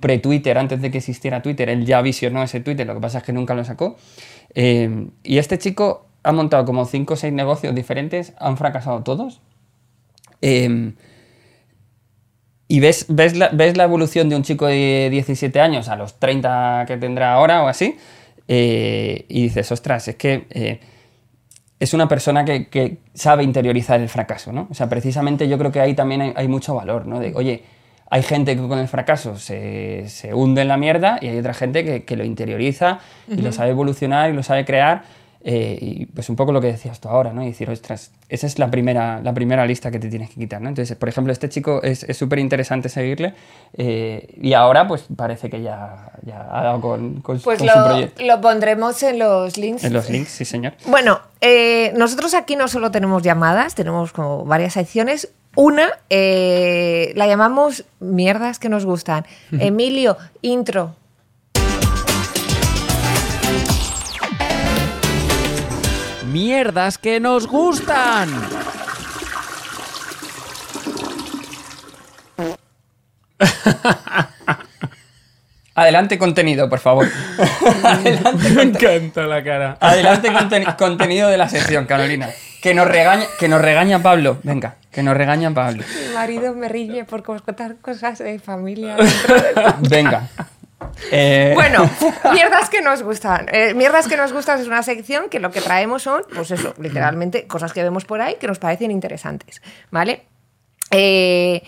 [0.01, 1.69] pre-Twitter, antes de que existiera Twitter.
[1.69, 3.99] Él ya visionó ese Twitter, lo que pasa es que nunca lo sacó.
[4.55, 9.43] Y este chico ha montado como 5 o 6 negocios diferentes, han fracasado todos.
[12.69, 16.19] Y ves, ves, la, ves la evolución de un chico de 17 años a los
[16.19, 17.97] 30 que tendrá ahora o así,
[18.49, 20.81] eh, y dices, ostras, es que eh,
[21.79, 24.67] es una persona que, que sabe interiorizar el fracaso, ¿no?
[24.71, 27.21] O sea, precisamente yo creo que ahí también hay, hay mucho valor, ¿no?
[27.21, 27.65] De, oye,
[28.09, 31.55] hay gente que con el fracaso se, se hunde en la mierda y hay otra
[31.55, 35.03] gente que, que lo interioriza y lo sabe evolucionar y lo sabe crear.
[35.49, 37.41] Eh, y pues un poco lo que decías tú ahora, ¿no?
[37.45, 40.61] Y decir, ostras, esa es la primera, la primera lista que te tienes que quitar,
[40.61, 40.69] ¿no?
[40.69, 43.33] Entonces, por ejemplo, este chico es súper interesante seguirle
[43.75, 47.79] eh, y ahora pues parece que ya, ya ha dado con, con, Pues con su
[47.79, 48.25] lo, proyecto.
[48.25, 49.85] lo pondremos en los links.
[49.85, 50.73] En los links, sí señor.
[50.89, 55.31] Bueno, eh, nosotros aquí no solo tenemos llamadas, tenemos como varias secciones.
[55.55, 59.25] Una la llamamos mierdas que nos gustan.
[59.53, 60.97] Emilio, intro.
[66.33, 68.29] ¡Mierdas que nos gustan!
[75.75, 77.07] Adelante contenido, por favor.
[77.85, 79.77] Adelante, Me encanta la cara.
[79.81, 82.31] adelante conten- contenido de la sección, Carolina.
[82.63, 84.39] Que nos regaña, que nos regaña Pablo.
[84.43, 85.85] Venga, que nos regaña Pablo.
[86.09, 88.97] Mi marido me riñe por contar cosas de familia.
[89.91, 90.29] Venga.
[91.11, 91.89] Eh, Bueno,
[92.33, 93.47] mierdas que nos gustan.
[93.53, 96.75] Eh, mierdas que nos gustan es una sección que lo que traemos son, pues eso,
[96.79, 100.23] literalmente cosas que vemos por ahí que nos parecen interesantes, ¿vale?
[100.91, 101.63] Eh,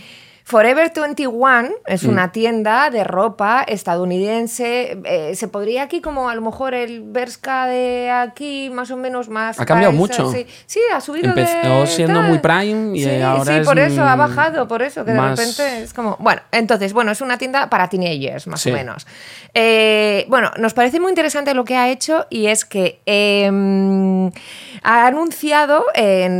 [0.49, 2.09] Forever 21 es Mm.
[2.09, 4.97] una tienda de ropa estadounidense.
[5.05, 9.29] eh, se podría aquí como a lo mejor el Berska de aquí más o menos
[9.29, 9.61] más...
[9.61, 10.33] Ha cambiado paisa, mucho.
[10.33, 12.29] Sí, Sí, ha subido Empezó de siendo tal.
[12.31, 15.13] muy prime y sí, ahora Sí, es, por eso ha mm, bajado, por eso, que
[15.13, 16.17] de repente es como...
[16.19, 18.71] Bueno, entonces, bueno, es una tienda para teenagers, más Sí.
[18.71, 19.07] o menos.
[19.53, 23.51] Eh, bueno, nos parece muy interesante lo que ha hecho y es que eh,
[24.83, 25.85] ha anunciado,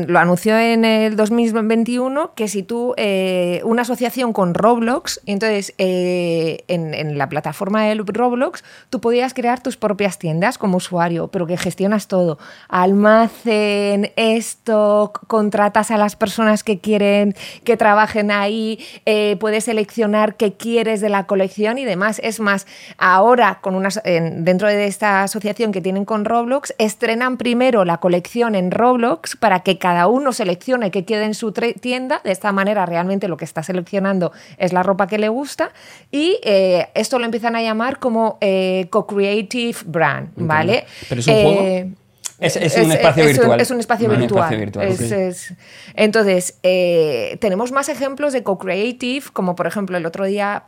[0.07, 6.65] lo anunció en el 2021, que si tú, eh, una asociación con Roblox, entonces eh,
[6.69, 11.57] en, la plataforma de Roblox, tú podías crear tus propias tiendas como usuario, pero que
[11.57, 12.39] gestionas todo.
[12.69, 20.53] Almacén, stock, contratas a las personas que quieren que trabajen ahí, eh, puedes seleccionar qué
[20.55, 22.21] quieres de la colección y demás.
[22.23, 22.67] Es más,
[22.99, 27.99] ahora con unas, en- dentro de esta asociación que tienen con Roblox, estrenan primero la
[27.99, 32.21] colección en Roblox para que cada uno seleccione qué quiere en su tienda.
[32.25, 35.71] De esta manera, realmente lo que está seleccionando es la ropa que le gusta.
[36.11, 40.85] Y eh, esto lo empiezan a llamar como eh, co-creative brand, ¿vale?
[41.09, 41.95] ¿Pero es un Eh, juego?
[42.41, 43.61] Es- es un espacio es virtual.
[43.61, 44.55] es un espacio Un virtual.
[44.55, 45.57] espacio
[45.97, 50.63] Entonces, eh, tenemos más ejemplos de co-creative, como por ejemplo el otro día,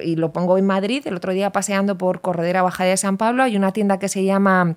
[0.00, 3.42] y lo pongo en Madrid, el otro día paseando por Corredera Bajada de San Pablo,
[3.42, 4.76] hay una tienda que se llama...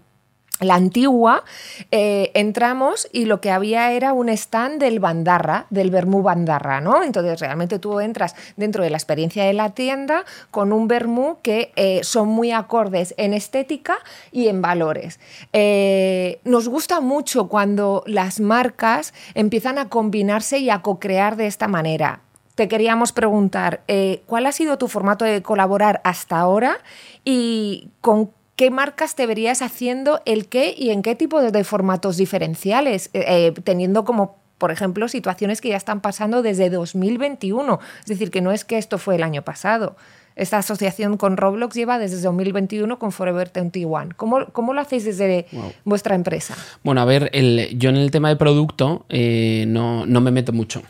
[0.60, 1.46] La antigua,
[1.90, 7.02] eh, entramos y lo que había era un stand del bandarra, del vermú bandarra, ¿no?
[7.02, 11.72] Entonces realmente tú entras dentro de la experiencia de la tienda con un vermú que
[11.78, 14.00] eh, son muy acordes en estética
[14.34, 15.22] y en valores.
[15.54, 21.70] Eh, nos gusta mucho cuando las marcas empiezan a combinarse y a co-crear de esta
[21.70, 22.20] manera.
[22.56, 23.84] Te queríamos preguntar,
[24.26, 26.80] ¿cuál ha sido tu formato de colaborar hasta ahora
[27.24, 32.18] y con qué marcas te verías haciendo el qué y en qué tipo de, formatos
[32.18, 37.80] diferenciales, eh, eh, teniendo como, por ejemplo, situaciones que ya están pasando desde 2021?
[38.02, 39.96] Es decir, que no es que esto fue el año pasado.
[40.36, 44.10] Esta asociación con Roblox lleva desde 2021 con Forever 21.
[44.18, 45.46] ¿Cómo, cómo lo hacéis desde
[45.86, 46.54] vuestra empresa?
[46.84, 50.52] Bueno, a ver, el- yo en el tema de producto eh, no, no me meto
[50.52, 50.82] mucho.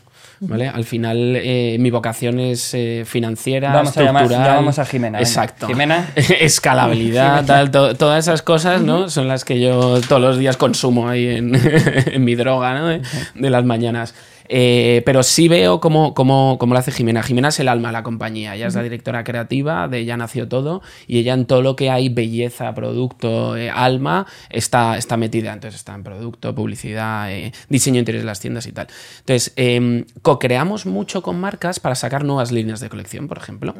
[0.42, 0.68] ¿Vale?
[0.68, 4.46] Al final eh, mi vocación es eh, financiera, Vamos a llamar- estructural.
[4.54, 5.28] llamamos a Jimena, venga.
[5.28, 5.66] Exacto.
[5.66, 6.08] Jimena.
[6.16, 9.08] Escalabilidad, tal, to- todas esas cosas, ¿no?
[9.10, 11.52] Son las que yo todos los días consumo ahí en,
[12.12, 12.86] en mi droga, ¿no?
[12.86, 13.02] De,
[13.34, 14.14] de las mañanas.
[14.52, 17.22] Eh, pero sí veo cómo, cómo, cómo lo hace Jimena.
[17.22, 18.56] Jimena es el alma de la compañía.
[18.56, 21.88] Ella es la directora creativa, de ella nació todo, y ella en todo lo que
[21.88, 25.52] hay, belleza, producto, eh, alma, está, está metida.
[25.52, 28.88] Entonces está en producto, publicidad, eh, diseño interior de las tiendas y tal.
[29.20, 33.74] Entonces, eh, co-creamos mucho con marcas para sacar nuevas líneas de colección, por ejemplo.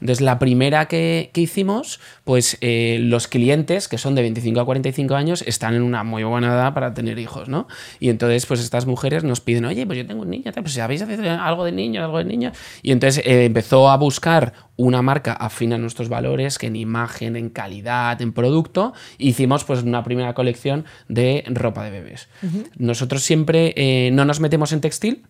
[0.00, 5.14] Entonces, la primera que, que hicimos, pues los clientes, que son de 25 a 45
[5.14, 7.68] años, están en una muy buena edad para tener hijos, ¿no?
[8.00, 10.78] Y entonces, pues estas mujeres nos piden, oye, pues yo tengo un niño, tal, pues
[10.78, 12.52] ¿habéis hecho algo de niño, algo de niño?
[12.82, 17.36] Y entonces eh, empezó a buscar una marca afín a nuestros valores, que en imagen,
[17.36, 22.28] en calidad, en producto, hicimos pues una primera colección de ropa de bebés.
[22.76, 25.24] Nosotros siempre eh, no nos metemos en textil,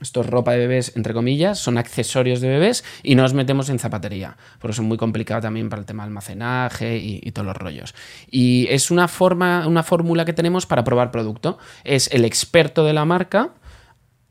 [0.00, 3.68] esto es ropa de bebés, entre comillas, son accesorios de bebés y no nos metemos
[3.68, 7.32] en zapatería, porque eso es muy complicado también para el tema de almacenaje y, y
[7.32, 7.94] todos los rollos.
[8.30, 11.58] Y es una forma, una fórmula que tenemos para probar producto.
[11.84, 13.50] Es el experto de la marca,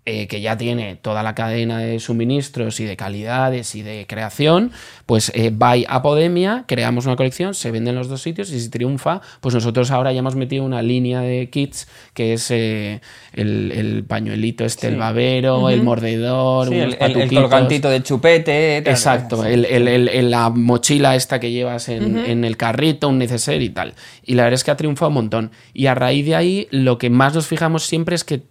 [0.06, 4.72] eh, que ya tiene toda la cadena de suministros y de calidades y de creación,
[5.06, 8.60] pues eh, va a Podemia, creamos una colección, se vende en los dos sitios y
[8.60, 13.02] si triunfa, pues nosotros ahora ya hemos metido una línea de kits que es eh,
[13.34, 18.82] el, el pañuelito este, el babero, el mordedor, Sí, unos el, colgantito de chupete.
[18.84, 19.50] tal, Exacto, sí.
[19.52, 23.62] el- el- el- el- la mochila esta que llevas en, en el carrito, un neceser
[23.62, 23.94] y tal.
[24.26, 25.52] Y la verdad es que ha triunfado un montón.
[25.74, 28.42] Y a raíz de ahí, lo que más nos fijamos siempre es que,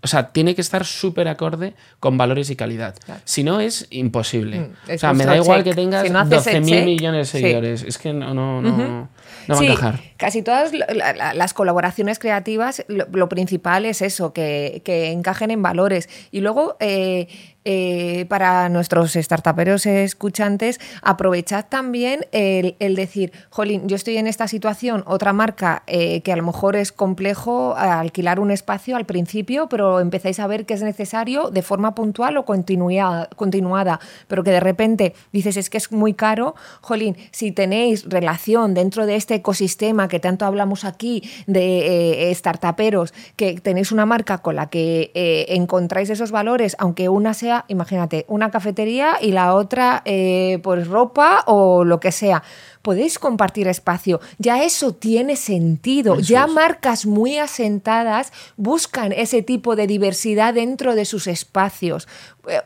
[0.00, 2.94] o sea, tiene que estar súper acorde con valores y calidad.
[3.24, 4.60] Si no, es imposible.
[4.60, 5.74] Mm, o sea, me da igual check.
[5.74, 7.42] que tengas Si no haces el 12.000 check, millones de sí.
[7.44, 7.82] seguidores.
[7.82, 9.08] Es que no, no, no,
[9.46, 10.00] no va a encajar.
[10.16, 15.50] casi todas la- la- las colaboraciones creativas, lo, lo principal es eso, que, que encajen
[15.50, 16.08] en valores.
[16.30, 17.28] Y luego, eh,
[17.70, 25.04] eh, para nuestros startuperos escuchantes, aprovechad también el, decir, jolín, yo estoy en esta situación,
[25.06, 30.00] otra marca eh, que a lo mejor es complejo alquilar un espacio al principio, pero
[30.00, 34.60] empezáis a ver que es necesario de forma puntual o continua- continuada, pero que de
[34.60, 40.08] repente dices, es que es muy caro, jolín, si tenéis relación dentro de este ecosistema
[40.08, 45.44] que tanto hablamos aquí de eh, startuperos, que tenéis una marca con la que eh,
[45.50, 51.42] encontráis esos valores, aunque una sea, imagínate, una cafetería y la otra eh, pues ropa
[51.46, 52.42] o lo que sea.
[52.82, 59.86] Podéis compartir espacio, ya eso tiene sentido, ya marcas muy asentadas buscan ese tipo de
[59.86, 62.08] diversidad dentro de sus espacios.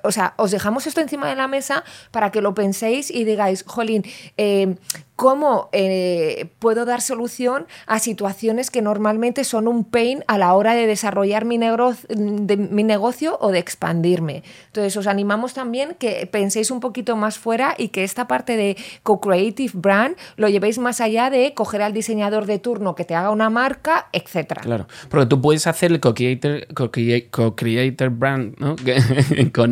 [0.02, 3.64] O sea, os dejamos esto encima de la mesa para que lo penséis y digáis,
[3.66, 4.04] jolín,
[4.36, 4.76] eh,
[5.16, 10.74] ¿cómo eh, puedo dar solución a situaciones que normalmente son un pain a la hora
[10.74, 14.42] de desarrollar mi, negro- de mi negocio o de expandirme?
[14.66, 18.76] Entonces, os animamos también que penséis un poquito más fuera y que esta parte de
[19.02, 23.30] co-creative brand lo llevéis más allá de coger al diseñador de turno que te haga
[23.30, 24.62] una marca, etcétera.
[24.62, 28.74] Claro, porque tú puedes hacer el co-creator, co-crea- co-creator brand ¿no?
[28.84, 28.96] Que-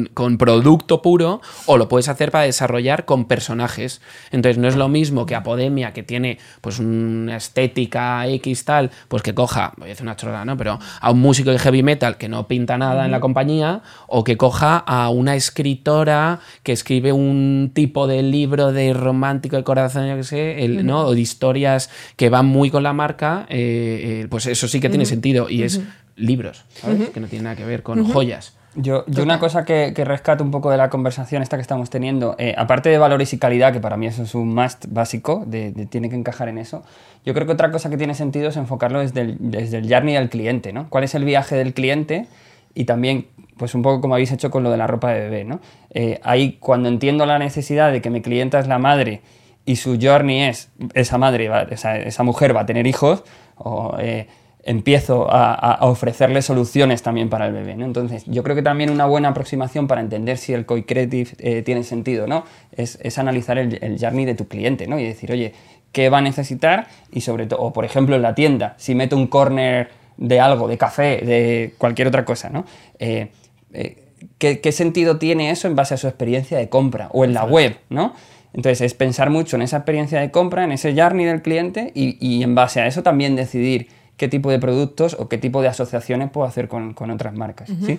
[0.06, 4.00] con, con producto puro o lo puedes hacer para desarrollar con personajes.
[4.30, 9.22] Entonces no es lo mismo que Apodemia, que tiene pues una estética X tal, pues
[9.22, 10.56] que coja, voy a decir una chorrada, ¿no?
[10.56, 14.24] Pero a un músico de heavy metal que no pinta nada en la compañía o
[14.24, 20.08] que coja a una escritora que escribe un tipo de libro de romántico de corazón,
[20.08, 21.06] yo que sé, el, ¿no?
[21.06, 24.88] O de historias que van muy con la marca, eh, eh, pues eso sí que
[24.88, 25.80] tiene sentido y es
[26.16, 27.10] libros, ¿sabes?
[27.10, 28.59] Que no tiene nada que ver con joyas.
[28.76, 31.90] Yo, yo una cosa que, que rescato un poco de la conversación esta que estamos
[31.90, 35.42] teniendo, eh, aparte de valores y calidad, que para mí eso es un must básico,
[35.44, 36.84] de, de- tiene que encajar en eso,
[37.26, 40.14] yo creo que otra cosa que tiene sentido es enfocarlo desde el, desde el journey
[40.14, 40.88] del cliente, ¿no?
[40.88, 42.26] ¿Cuál es el viaje del cliente?
[42.72, 43.26] Y también,
[43.58, 45.58] pues un poco como habéis hecho con lo de la ropa de bebé, ¿no?
[45.92, 49.20] Eh, ahí cuando entiendo la necesidad de que mi clienta es la madre
[49.66, 53.24] y su journey es, esa madre, va- esa, esa mujer va a tener hijos,
[53.56, 53.96] o...
[53.98, 54.28] eh,
[54.64, 57.76] empiezo a, ofrecerle soluciones también para el bebé.
[57.76, 57.86] ¿no?
[57.86, 61.82] Entonces, yo creo que también una buena aproximación para entender si el co-creative eh, tiene
[61.82, 64.98] sentido no es, es analizar el, el journey de tu cliente ¿no?
[64.98, 65.54] y decir, oye,
[65.92, 66.88] ¿qué va a necesitar?
[67.10, 70.68] Y sobre todo, o por ejemplo en la tienda, si meto un corner de algo,
[70.68, 72.66] de café, de cualquier otra cosa, ¿no?
[72.98, 73.30] Eh,
[73.72, 74.04] eh,
[74.38, 77.44] ¿qué, qué sentido tiene eso en base a su experiencia de compra o en la
[77.44, 78.14] web, ¿no?
[78.52, 82.18] Entonces es pensar mucho en esa experiencia de compra, en ese journey del cliente y,
[82.20, 83.88] y en base a eso también decidir
[84.20, 87.70] qué tipo de productos o qué tipo de asociaciones puedo hacer con, con otras marcas.
[87.86, 87.98] ¿sí?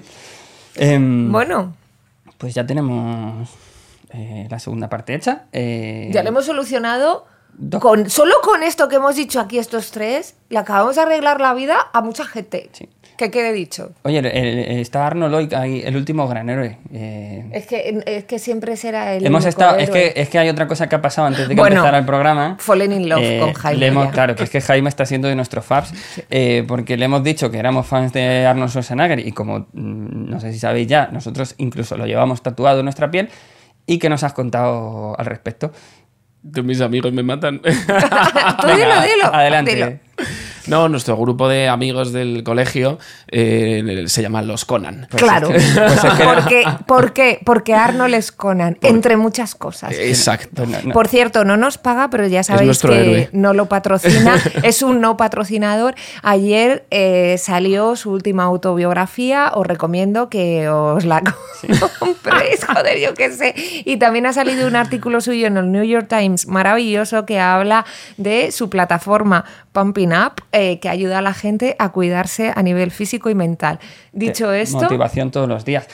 [0.76, 1.74] Em, Bueno,
[2.38, 3.50] Pues ya tenemos
[4.14, 5.46] eh, la segunda parte hecha.
[5.52, 7.26] Eh, ya lo hemos solucionado.
[7.54, 11.42] do- Con, solo con esto que hemos dicho aquí estos tres, le acabamos de arreglar
[11.42, 12.70] la vida a mucha gente.
[12.74, 12.88] Sí.
[13.22, 13.92] Que quede dicho.
[14.02, 16.80] Oye, el- el- está Arnold hoy, ahí, el último gran héroe.
[16.92, 19.24] Eh, Es que, es que siempre será el.
[19.24, 21.54] hemos único estado, es que, es que hay otra cosa que ha pasado antes de
[21.54, 22.56] que Bueno, empezara el programa.
[22.60, 23.80] Fallen in love Eh, con Jaime.
[23.80, 25.94] le hemos- claro, que es que Jaime está siendo de nuestros fans,
[26.32, 30.40] eh, porque le hemos dicho que éramos fans de Arnold Schwarzenegger y como mm, no
[30.40, 33.30] sé si sabéis ya, nosotros incluso lo llevamos tatuado en nuestra piel
[33.86, 35.72] y que nos has contado al respecto.
[36.52, 37.62] Tú, mis amigos me matan.
[37.62, 37.68] Tú
[38.68, 39.32] dilo, dilo.
[39.32, 39.76] Adelante.
[39.76, 40.00] dilo.
[40.68, 45.08] No, nuestro grupo de amigos del colegio eh, se llama Los Conan.
[45.16, 45.50] claro.
[45.50, 47.40] pues es que- porque, ¿Por qué?
[47.46, 49.92] Porque Arnold es Conan, entre muchas cosas.
[49.98, 50.50] Exacto.
[50.56, 53.30] Pues no- no- Por cierto, no nos paga, pero ya sabéis que héroe.
[53.34, 54.36] no lo patrocina.
[54.64, 55.96] es un no patrocinador.
[56.24, 59.52] Ayer eh, salió su última autobiografía.
[59.56, 61.22] Os recomiendo que os la
[62.00, 62.66] compréis.
[62.66, 63.54] Joder, yo qué sé.
[63.86, 67.86] Y también ha salido un artículo suyo en el New York Times maravilloso que habla
[68.18, 72.92] de su plataforma Pumping Up, eh, que ayuda a la gente a cuidarse a nivel
[72.92, 73.80] físico y mental.
[74.12, 75.88] Dicho que- esto, Motivación todos los días.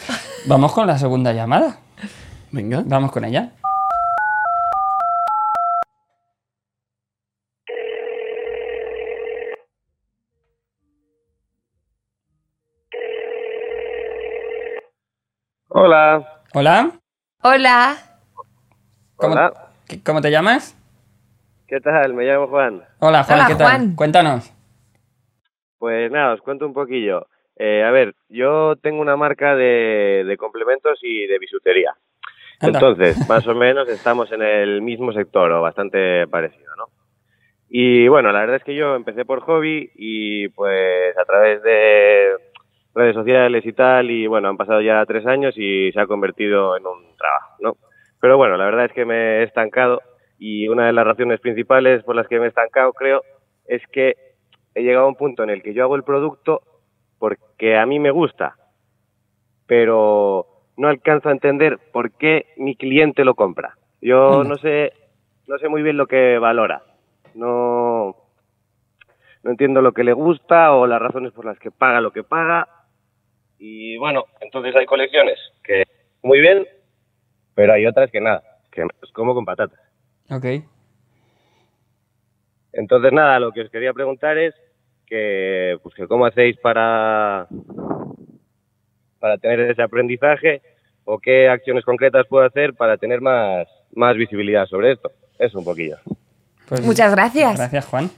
[0.48, 1.78] Vamos con la segunda llamada.
[2.52, 2.84] Venga.
[2.86, 3.52] Vamos con ella.
[15.70, 16.42] Hola.
[16.54, 16.92] Hola.
[17.44, 17.98] hola.
[19.16, 19.54] ¿Cómo, Hola.
[20.06, 20.76] cómo te llamas?
[21.68, 22.14] ¿Qué tal?
[22.14, 22.82] Me llamo Juan.
[23.00, 23.40] Hola, Juan.
[23.40, 23.68] Hola, ¿Qué tal?
[23.68, 23.96] Juan.
[23.96, 24.54] Cuéntanos.
[25.78, 27.28] Pues nada, os cuento un poquillo.
[27.58, 31.94] Eh, a ver, yo tengo una marca de, de complementos y de bisutería.
[32.62, 32.80] Anda.
[32.80, 36.86] Entonces, más o menos estamos en el mismo sector o bastante parecido, ¿no?
[37.70, 42.30] Y bueno, la verdad es que yo empecé por hobby y pues a través de
[42.96, 46.78] redes sociales y tal, y bueno, han pasado ya tres años y se ha convertido
[46.78, 47.78] en un trabajo, ¿no?
[48.22, 50.02] Pero bueno, la verdad es que me he estancado
[50.40, 53.24] y una de las razones principales por las que me he estancado, creo,
[53.66, 54.16] es que
[54.76, 56.62] he llegado a un punto en el que yo hago el producto
[57.20, 58.56] porque a mí me gusta,
[59.66, 60.46] pero
[60.78, 63.76] no alcanzo a entender por qué mi cliente lo compra.
[64.02, 64.94] Yo no sé,
[65.48, 66.84] no sé muy bien lo que valora.
[67.34, 68.16] No,
[69.44, 72.24] no entiendo lo que le gusta o las razones por las que paga lo que
[72.24, 72.68] paga.
[73.58, 75.84] Y bueno, entonces hay colecciones que
[76.22, 76.68] muy bien,
[77.56, 79.87] pero hay otras que nada, que las como con patatas.
[80.30, 80.46] Ok.
[82.74, 84.54] Entonces, nada, lo que os quería preguntar es
[85.06, 87.48] que, pues, que cómo hacéis para,
[89.20, 90.62] para tener ese aprendizaje
[91.06, 95.12] o qué acciones concretas puedo hacer para tener más, más visibilidad sobre esto.
[95.40, 95.98] Eso un poquillo.
[96.68, 97.58] Pues, Muchas gracias.
[97.58, 98.12] Gracias, Juan.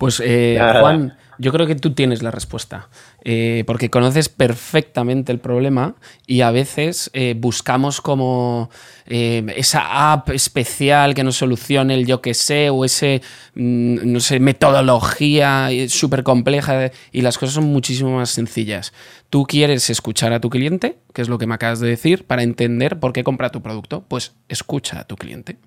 [0.00, 0.58] Pues eh.
[0.80, 2.88] Juan, yo creo que tú tienes la respuesta,
[3.22, 5.94] eh, porque conoces perfectamente el problema
[6.26, 8.70] y a veces eh, buscamos como
[9.04, 13.20] esa app especial que nos solucione el yo que sé o ese,
[13.54, 18.94] mm, no sé, metodología súper compleja y las cosas son muchísimo más sencillas.
[19.28, 22.42] Tú quieres escuchar a tu cliente, que es lo que me acabas de decir, para
[22.42, 24.04] entender por qué compra tu producto.
[24.08, 25.58] Pues escucha a tu cliente.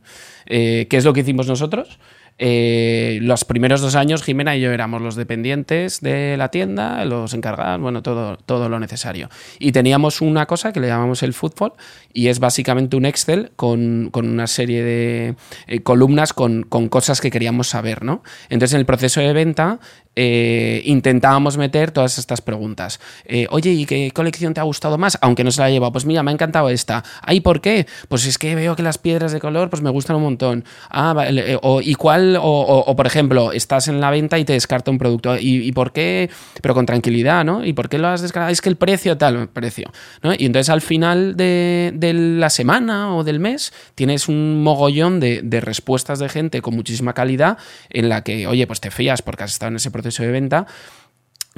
[0.45, 1.99] ¿Qué es lo que hicimos nosotros?
[2.39, 7.33] Eh, los primeros dos años, Jimena y yo éramos los dependientes de la tienda, los
[7.33, 9.29] encargados, bueno, todo, todo lo necesario.
[9.59, 11.73] Y teníamos una cosa que le llamamos el fútbol
[12.11, 15.35] y es básicamente un Excel con, con una serie de
[15.67, 18.23] eh, columnas con, con cosas que queríamos saber, ¿no?
[18.49, 19.79] Entonces, en el proceso de venta
[20.15, 22.99] eh, intentábamos meter todas estas preguntas.
[23.25, 25.17] Eh, Oye, ¿y qué colección te ha gustado más?
[25.21, 25.91] Aunque no se la ha llevado.
[25.91, 27.03] Pues mira, me ha encantado esta.
[27.21, 27.87] ¿Ay, por qué?
[28.09, 30.65] Pues es que veo que las piedras de color pues me gustan un montón.
[30.89, 31.53] Ah, vale.
[31.53, 32.37] eh, O, ¿Y cuál?
[32.39, 35.35] O, por ejemplo, estás en la venta y te descarta un producto.
[35.39, 36.29] ¿Y, por qué?
[36.61, 37.65] Pero con tranquilidad, ¿no?
[37.65, 38.51] ¿Y por qué lo has descartado?
[38.51, 39.91] Es que el precio tal, precio.
[40.21, 40.33] ¿no?
[40.33, 41.93] Y entonces al final de,
[42.37, 47.13] la semana o del mes tienes un mogollón de, de respuestas de gente con muchísima
[47.13, 47.57] calidad
[47.89, 50.67] en la que, oye, pues te fías porque has estado en ese proceso de venta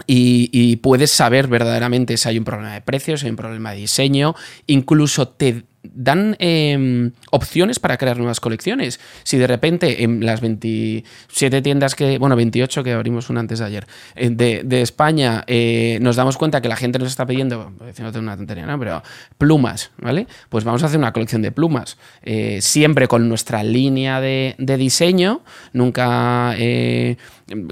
[0.07, 3.71] y, y puedes saber verdaderamente si hay un problema de precios, si hay un problema
[3.71, 4.35] de diseño,
[4.67, 8.99] incluso te dan eh, opciones para crear nuevas colecciones.
[9.23, 13.65] Si de repente en las 27 tiendas que, bueno, 28 que abrimos una antes de
[13.65, 18.19] ayer, eh, de, España, eh, nos damos cuenta que la gente nos está pidiendo, diciéndote
[18.19, 18.77] una tontería, ¿no?
[18.79, 19.01] Pero
[19.37, 20.27] plumas, ¿vale?
[20.49, 25.41] Pues vamos a hacer una colección de plumas, eh, siempre con nuestra línea de, diseño,
[25.73, 26.55] nunca...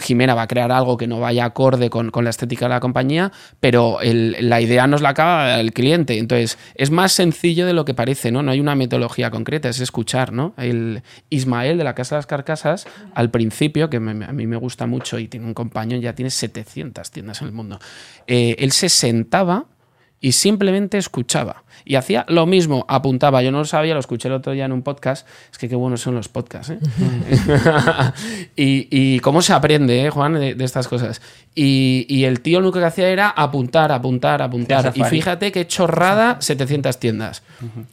[0.03, 2.79] Jimena va a crear algo que no vaya acorde con, con la estética de la
[2.79, 6.19] compañía, pero la idea nos la acaba el cliente.
[6.19, 8.51] Entonces, es más sencillo de lo que parece, ¿no?
[8.51, 10.53] Hay una metodología concreta, es escuchar, ¿no?
[10.57, 14.57] El Ismael de la Casa de las Carcasas, al principio, que me- a mí me
[14.57, 17.79] gusta mucho y tiene un compañero, ya tiene 700 tiendas en el mundo,
[18.27, 19.65] eh, él se sentaba
[20.23, 21.63] y simplemente escuchaba.
[21.83, 23.43] Y hacía lo mismo, apuntaba.
[23.43, 25.27] Yo no lo sabía, lo escuché el otro día en un podcast.
[25.51, 26.71] Es que qué buenos son los podcasts.
[26.71, 26.79] ¿eh?
[28.55, 31.21] y, y cómo se aprende, ¿eh, Juan, de, de estas cosas.
[31.53, 34.93] Y, y el tío lo único que hacía era apuntar, apuntar, apuntar.
[34.95, 37.43] Y fíjate qué chorrada 700 tiendas.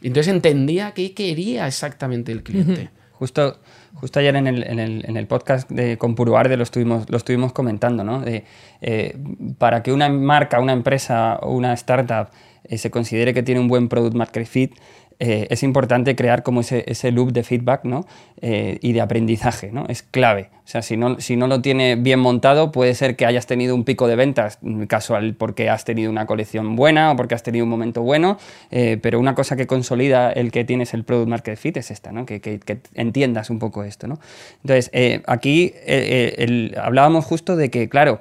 [0.01, 2.91] Y Entonces entendía qué quería exactamente el cliente.
[3.11, 3.59] Justo,
[4.01, 7.17] justo ayer en el, en el- en el podcast de, con Puruarde lo estuvimos, lo
[7.17, 8.21] estuvimos comentando, ¿no?
[8.21, 8.45] De,
[8.81, 9.17] eh,
[9.59, 12.29] para que una marca, una empresa o una startup
[12.65, 14.75] eh, se considere que tiene un buen product market fit,
[15.21, 18.07] eh, es importante crear como ese, ese loop de feedback ¿no?
[18.41, 19.85] Eh, y de aprendizaje, ¿no?
[19.89, 20.49] Es clave.
[20.65, 23.75] O sea, si no, si no lo tiene bien montado, puede ser que hayas tenido
[23.75, 27.43] un pico de ventas mm, casual porque has tenido una colección buena o porque has
[27.43, 28.39] tenido un momento bueno,
[28.71, 32.13] eh, pero una cosa que consolida el que tienes el product market fit es esta,
[32.13, 32.25] ¿no?
[32.25, 32.61] Que, que-
[32.95, 34.19] entiendas un poco esto, ¿no?
[34.65, 34.91] Entonces,
[35.27, 35.75] aquí
[36.77, 38.21] hablábamos justo de que, claro,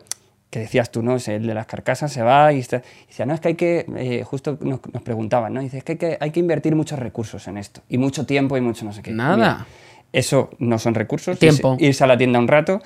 [0.49, 1.15] que decías tú, ¿no?
[1.15, 3.55] Es El de las carcasas se va y, está, y decía, no, es que hay
[3.55, 5.61] que, eh, justo nos, nos preguntaban, ¿no?
[5.61, 8.57] Dice, es que hay, que hay que invertir muchos recursos en esto, y mucho tiempo
[8.57, 9.11] y mucho no sé qué.
[9.11, 9.35] Nada.
[9.35, 9.65] Mira,
[10.13, 11.37] eso no son recursos.
[11.39, 11.73] Tiempo.
[11.73, 12.81] Irse, irse a la tienda un rato.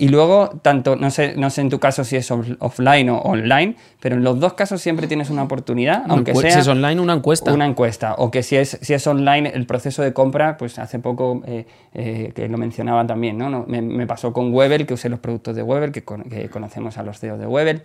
[0.00, 3.18] Y luego, tanto, no sé, no sé en tu caso si es off- offline o
[3.18, 6.68] online, pero en los dos casos siempre tienes una oportunidad, Una aunque sea si es
[6.68, 7.52] online, una encuesta.
[7.52, 8.14] una encuesta.
[8.16, 11.66] O que si es, si es online, el proceso de compra, pues hace poco, eh,
[11.94, 13.50] eh, que lo mencionaba también, ¿no?
[13.50, 16.48] No, me, me pasó con Weber, que usé los productos de Weber, que, con- que
[16.48, 17.84] conocemos a los CEOs de Weber.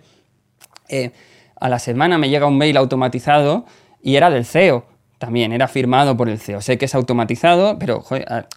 [0.88, 1.10] Eh,
[1.58, 3.64] a la semana me llega un mail automatizado
[4.02, 4.84] y era del CEO
[5.18, 6.60] también, era firmado por el CEO.
[6.60, 8.04] Sé que es automatizado, pero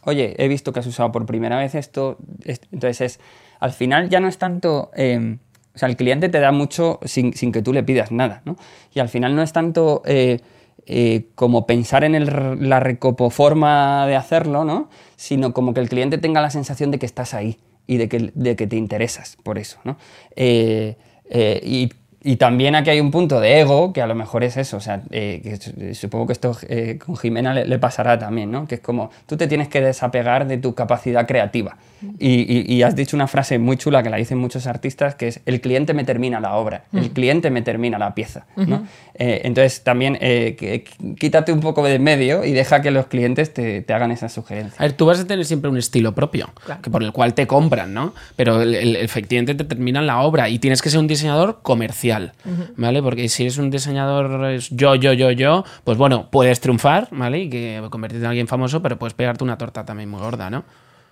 [0.04, 2.18] oye, he visto que has usado por primera vez esto.
[2.44, 3.20] es- entonces, es,
[3.60, 4.92] al final ya no es tanto...
[4.96, 5.38] eh,
[5.76, 8.56] o sea, el cliente te da mucho sin, sin que tú le pidas nada, ¿no?
[8.96, 10.40] Y al final no es tanto eh,
[10.88, 14.90] eh, como pensar en el- la recopoforma de hacerlo, ¿no?
[15.18, 18.32] Sino como que el cliente tenga la sensación de que estás ahí y de que,
[18.34, 19.98] de que te interesas por eso, ¿no?
[20.36, 20.98] Eh,
[22.24, 24.80] y también aquí hay un punto de ego, que a lo mejor es eso, o
[24.82, 28.68] sea, eh, que su- supongo que esto eh, con Jimena le, le pasará también, ¿no?
[28.68, 31.78] Que es como, tú te tienes que desapegar de tu capacidad creativa.
[32.20, 35.30] Y, y- y has dicho una frase muy chula que la dicen muchos artistas, que
[35.30, 38.86] es, el cliente me termina la obra, el cliente me termina la pieza, ¿no?
[39.16, 40.84] Eh, entonces también eh, que-
[41.18, 44.32] quítate un poco de en medio y deja que los clientes te, te hagan esas
[44.32, 44.80] sugerencias.
[44.80, 46.50] A ver, tú vas a tener siempre un estilo propio,
[46.84, 48.14] que por el cual te compran, ¿no?
[48.36, 52.07] Pero el, el- efectivamente te terminan la obra y tienes que ser un diseñador comercial,
[52.76, 53.02] ¿vale?
[53.02, 57.40] Porque si eres un diseñador yo, yo, yo, yo, pues bueno, puedes triunfar, ¿vale?
[57.40, 60.64] Y que convertirte en alguien famoso, pero puedes pegarte una torta también muy gorda, ¿no?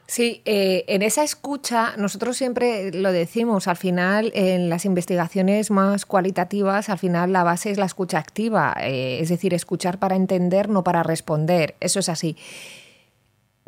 [0.07, 6.05] Sí, eh, en esa escucha, nosotros siempre lo decimos, al final en las investigaciones más
[6.05, 10.69] cualitativas, al final la base es la escucha activa, eh, es decir, escuchar para entender,
[10.69, 12.37] no para responder, eso es así.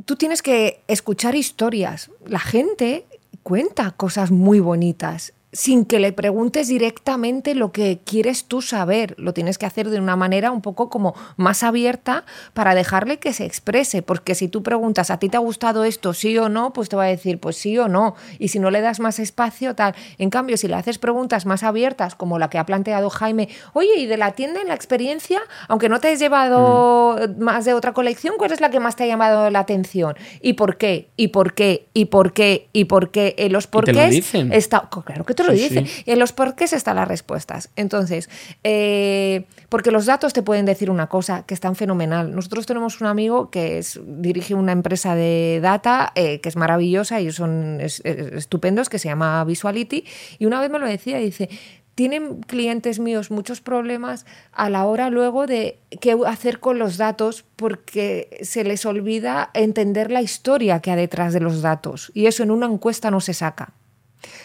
[0.05, 3.05] Tú tienes que escuchar historias, la gente
[3.41, 9.15] cuenta cosas muy bonitas sin que le preguntes directamente lo que quieres tú saber.
[9.17, 13.33] Lo tienes que hacer de una manera un poco como más abierta para dejarle que
[13.33, 14.03] se exprese.
[14.03, 16.73] Porque si tú preguntas, ¿a ti te ha gustado esto, sí o no?
[16.73, 18.13] Pues te va a decir, pues sí o no.
[18.37, 19.95] Y si no le das más espacio, tal.
[20.19, 23.97] En cambio, si le haces preguntas más abiertas, como la que ha planteado Jaime, oye,
[23.97, 27.93] ¿y de la tienda en la experiencia, aunque no te has llevado más de otra
[27.93, 30.13] colección, cuál es la que más te ha llamado la atención?
[30.39, 31.09] ¿Y por qué?
[31.17, 31.87] ¿Y por qué?
[31.95, 32.69] ¿Y por qué?
[32.73, 33.33] ¿Y por qué?
[33.39, 34.53] En los te lo porqués dicen.
[34.53, 35.85] está, claro que te lo Sí, dice.
[35.85, 36.03] sí.
[36.05, 37.69] Y en los porqués están las respuestas.
[37.75, 38.29] Entonces,
[38.63, 42.33] eh, porque los datos te pueden decir una cosa que es tan fenomenal.
[42.35, 47.19] Nosotros tenemos un amigo que es, dirige una empresa de data eh, que es maravillosa
[47.21, 50.05] y son es- es- estupendos, que se llama Visuality.
[50.39, 51.49] Y una vez me lo decía, dice,
[51.95, 57.43] tienen clientes míos muchos problemas a la hora luego de qué hacer con los datos
[57.55, 62.11] porque se les olvida entender la historia que hay detrás de los datos.
[62.13, 63.73] Y eso en una encuesta no se saca.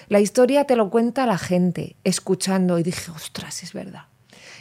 [0.08, 4.06] La historia te lo cuenta la gente, escuchando, y dije, ostras, es verdad.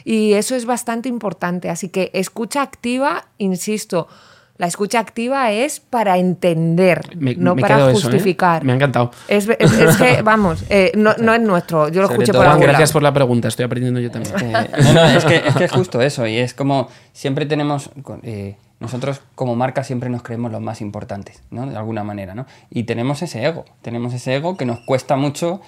[0.04, 1.70] Y eso es bastante importante.
[1.70, 4.08] Así que escucha activa, insisto,
[4.58, 7.92] la escucha activa es para entender, Me- no me para eso, ¿eh?
[7.94, 8.64] justificar.
[8.64, 9.10] Me ha encantado.
[9.28, 12.42] Es, es- es que, vamos, eh, no, no es nuestro, yo lo Sobre escuché todo
[12.42, 12.92] por algún gracias lado.
[12.92, 14.34] por la pregunta, estoy aprendiendo yo también.
[14.54, 17.90] Eh, no, no, es que, es que es justo eso, y es como siempre tenemos,
[18.22, 21.66] eh, nosotros como marca siempre nos creemos los más importantes, ¿no?
[21.66, 22.46] De alguna manera, ¿no?
[22.70, 25.60] Y tenemos ese ego, tenemos ese ego que nos cuesta mucho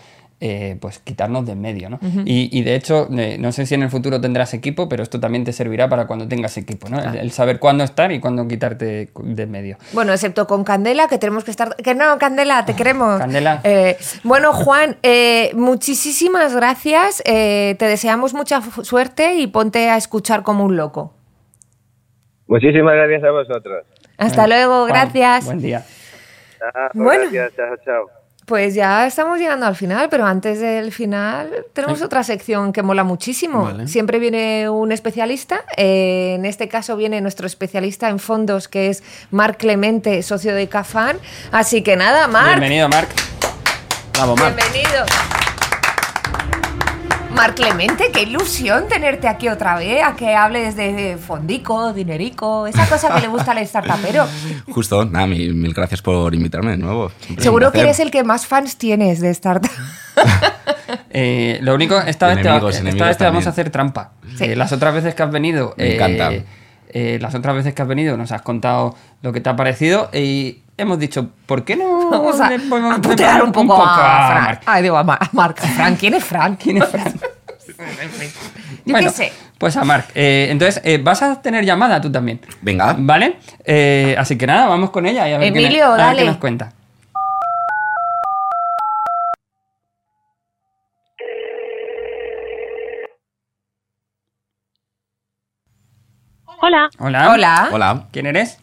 [0.46, 1.98] eh, pues quitarnos de en medio, ¿no?
[2.26, 5.18] y, y de hecho, eh, no sé si en el futuro tendrás equipo, pero esto
[5.18, 6.98] también te servirá para cuando tengas equipo, ¿no?
[6.98, 9.78] El, el saber cuándo estar y cuándo quitarte de en medio.
[9.92, 11.76] Bueno, excepto con Candela, que tenemos que estar.
[11.76, 13.18] Que no, Candela, te queremos.
[13.18, 13.60] Candela.
[13.64, 17.22] Eh, bueno, Juan, eh, muchísimas gracias.
[17.24, 21.14] eh, te deseamos mucha suerte y ponte a escuchar como un loco.
[22.46, 23.84] Muchísimas gracias a vosotros.
[24.18, 25.46] Hasta luego, Juan, gracias.
[25.46, 25.84] Buen día.
[26.58, 27.30] Chao, Bueno.
[27.32, 28.23] Gracias, chao, chao.
[28.46, 33.02] Pues ya estamos llegando al final, pero antes del final tenemos otra sección que mola
[33.02, 33.64] muchísimo.
[33.64, 33.88] Vale.
[33.88, 35.62] Siempre viene un especialista.
[35.78, 40.68] eh, en este caso viene nuestro especialista en fondos, que es Marc Clemente, socio de
[40.68, 41.18] Cafán.
[41.52, 43.08] Así que nada, Marc, Bienvenido, Marc.
[44.12, 44.56] Bravo, Marc.
[44.56, 45.04] bienvenido.
[47.34, 52.86] Marc Clemente, qué ilusión tenerte aquí otra vez, a que hables de fondico, dinerico, esa
[52.88, 54.26] cosa que le gusta al startupero.
[54.70, 57.10] Justo, nada, mil, mil gracias por invitarme de nuevo.
[57.20, 59.70] Siempre Seguro que eres el que más fans tienes de startup.
[61.16, 63.70] Eh, lo único, esta vez, te, va- Enemigos, esta enemigos vez te vamos a hacer
[63.70, 64.12] trampa.
[64.36, 64.44] Sí.
[64.44, 65.72] Eh, las otras veces que has venido.
[65.78, 66.30] Me eh, encanta.
[66.88, 70.10] eh, las otras veces que has venido nos has contado lo que te ha parecido
[70.12, 74.44] y hemos dicho, ¿por qué no Vamos a, le a putear un poco, a, Fran.
[74.44, 74.62] Marc?
[74.66, 75.58] Ay, digo, a, Ma- a Marc.
[75.76, 76.56] Fran, ¿quién es Fran?
[76.56, 77.12] ¿Quién es Fran?
[78.86, 79.32] Yo Bueno, qué sé.
[79.56, 80.10] Pues a Marc.
[80.14, 82.40] Eh, entonces, eh, vas a tener llamada tú también.
[82.60, 82.94] Venga.
[82.98, 83.38] ¿Vale?
[83.64, 86.18] Eh, así que nada, vamos con ella y a ver, qué, Emilio, a ver dale.
[86.20, 86.72] qué nos cuenta.
[96.60, 97.32] Hola, Hola.
[97.32, 97.68] Hola.
[97.72, 98.06] Hola.
[98.10, 98.58] ¿Quién eres?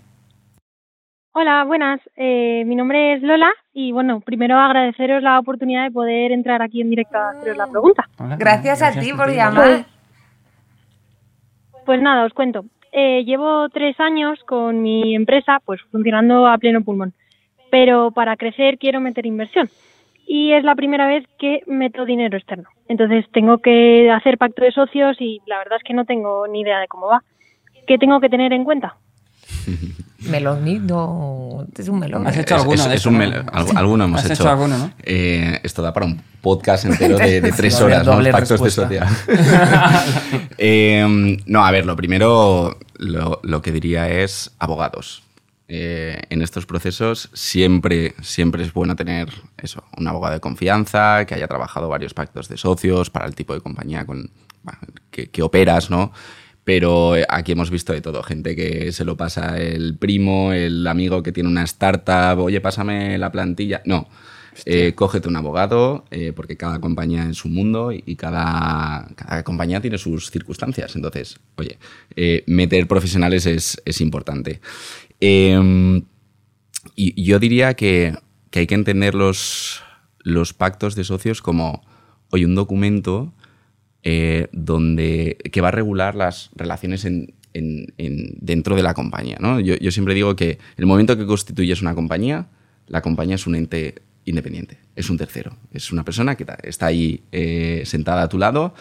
[1.34, 2.00] Hola, buenas.
[2.16, 6.82] Eh, mi nombre es Lola y bueno, primero agradeceros la oportunidad de poder entrar aquí
[6.82, 8.08] en directo a haceros la pregunta.
[8.18, 8.36] Hola.
[8.38, 9.86] Gracias a ti por llamar.
[11.86, 12.66] Pues nada, os cuento.
[12.92, 17.14] Eh, llevo tres años con mi empresa pues funcionando a pleno pulmón,
[17.70, 19.70] pero para crecer quiero meter inversión
[20.28, 22.70] y es la primera vez que meto dinero externo.
[22.88, 26.62] Entonces tengo que hacer pacto de socios y la verdad es que no tengo ni
[26.62, 27.24] idea de cómo va.
[27.88, 28.96] ¿Qué tengo que tener en cuenta?
[30.30, 31.66] Melón, no.
[31.76, 32.28] Es un melón.
[32.28, 34.34] Has hecho alguno es- de es estos, un alguno hemos Has hecho.
[34.44, 34.92] hecho alguno, ¿no?
[35.04, 38.22] Eh, esto da para un podcast entero de, de tres horas, ¿no?
[38.32, 39.10] Pactos de sociedad.
[40.58, 45.24] Eh, no, a ver, lo primero, lo, lo que diría es abogados.
[45.68, 51.34] Eh, en estos procesos siempre, siempre es bueno tener eso, un abogado de confianza, que
[51.34, 54.30] haya trabajado varios pactos de socios para el tipo de compañía con,
[54.64, 56.12] bueno, que, que operas, ¿no?
[56.64, 60.86] Pero eh, aquí hemos visto de todo, gente que se lo pasa el primo, el
[60.86, 63.82] amigo que tiene una startup, oye, pásame la plantilla.
[63.86, 64.08] No,
[64.66, 69.44] eh, cógete un abogado, eh, porque cada compañía es un mundo y, y cada, cada
[69.44, 70.96] compañía tiene sus circunstancias.
[70.96, 71.80] Entonces, oye,
[72.16, 74.62] eh, meter profesionales es, es importante.
[75.20, 76.04] Eh,
[76.96, 78.16] y yo diría que,
[78.50, 79.82] que hay que entender los,
[80.20, 81.84] los pactos de socios como,
[82.30, 83.34] oye, un documento
[84.04, 89.38] eh, donde, que va a regular las relaciones en, en- en- dentro de la compañía.
[89.40, 89.60] ¿no?
[89.60, 92.48] Yo, yo siempre digo que el momento que constituyes una compañía,
[92.88, 93.96] la compañía es un ente
[94.26, 98.74] independiente, es un tercero, es una persona que está ahí eh, sentada a tu lado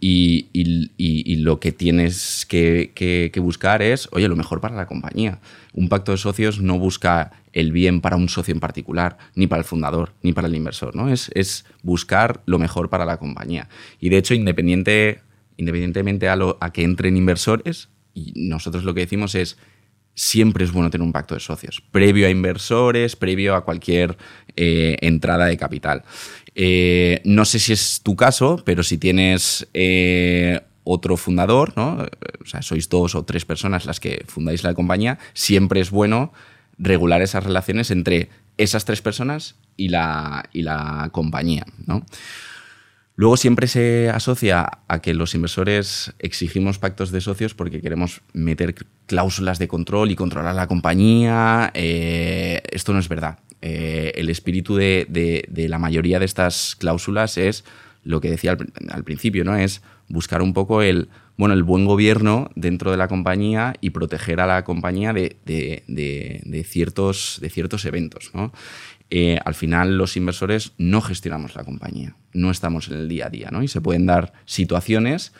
[0.00, 4.60] y, y- y- y lo que tienes que, que- que buscar es, oye, lo mejor
[4.60, 5.40] para la compañía.
[5.72, 9.60] Un pacto de socios no busca el bien para un socio en particular, ni para
[9.60, 11.08] el fundador, ni para el inversor, ¿no?
[11.10, 13.68] Es, es buscar lo mejor para la compañía.
[14.00, 15.20] Y de hecho, independiente,
[15.56, 19.56] independientemente a, lo, a que entren inversores, y nosotros lo que decimos es,
[20.14, 24.16] siempre es bueno tener un pacto de socios, previo a inversores, previo a cualquier
[24.56, 26.04] eh, entrada de capital.
[26.54, 32.06] Eh, no sé si es tu caso, pero si tienes eh, otro fundador, ¿no?
[32.42, 36.32] o sea, sois dos o tres personas las que fundáis la compañía, siempre es bueno
[36.78, 41.64] regular esas relaciones entre esas tres personas y la, y la compañía.
[41.86, 42.04] ¿no?
[43.22, 48.74] Luego siempre se asocia a que los inversores exigimos pactos de socios porque queremos meter
[49.06, 51.70] cláusulas de control y controlar la compañía.
[51.72, 53.38] Eh, esto no es verdad.
[53.60, 57.64] Eh, el espíritu de, la mayoría de estas cláusulas es
[58.02, 59.54] lo que decía al, pr- al principio, ¿no?
[59.54, 64.40] Es buscar un poco el, bueno, el buen gobierno dentro de la compañía y proteger
[64.40, 68.52] a la compañía de- de ciertos, de ciertos eventos, ¿no?
[69.14, 73.30] Eh, al final los inversores no gestionamos la compañía, no estamos en el día a
[73.30, 73.62] día, ¿no?
[73.62, 75.32] Y se pueden dar situaciones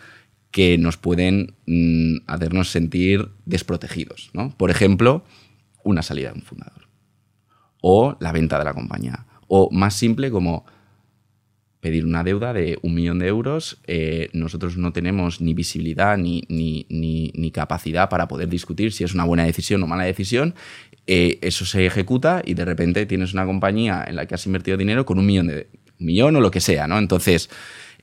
[0.51, 4.51] que nos pueden mm, hacernos sentir desprotegidos, ¿no?
[4.59, 5.25] Por ejemplo,
[5.85, 6.87] una salida de un fundador
[7.81, 10.67] o la venta de la compañía o más simple como
[11.81, 16.45] pedir una deuda de un millón de euros, eh, nosotros no tenemos ni visibilidad ni,
[16.49, 20.55] ni, ni- ni capacidad para poder discutir si es una buena decisión o mala decisión.
[21.07, 24.77] Eh, eso se ejecuta y de repente tienes una compañía en la que has invertido
[24.77, 26.99] dinero con un millón, de, un millón o lo que sea, ¿no?
[26.99, 27.51] Entonces,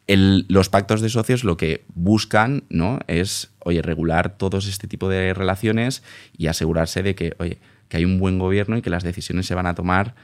[0.08, 3.00] los pactos de socios lo que buscan ¿no?
[3.08, 6.02] es, oye, regular todos este tipo de relaciones
[6.36, 9.56] y asegurarse de que, oye, que hay un buen gobierno y que las decisiones se
[9.56, 10.16] van a tomar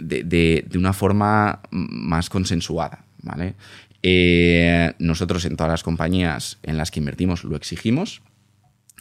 [0.00, 3.04] de, de- de una forma más consensuada.
[3.22, 3.54] ¿vale?
[4.02, 8.22] Eh, nosotros en todas las compañías en las que invertimos lo exigimos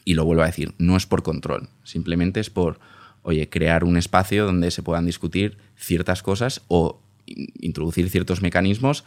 [0.03, 2.79] y lo vuelvo a decir, no es por control, simplemente es por,
[3.27, 9.03] oye, crear un espacio donde se puedan discutir ciertas cosas o introducir ciertos mecanismos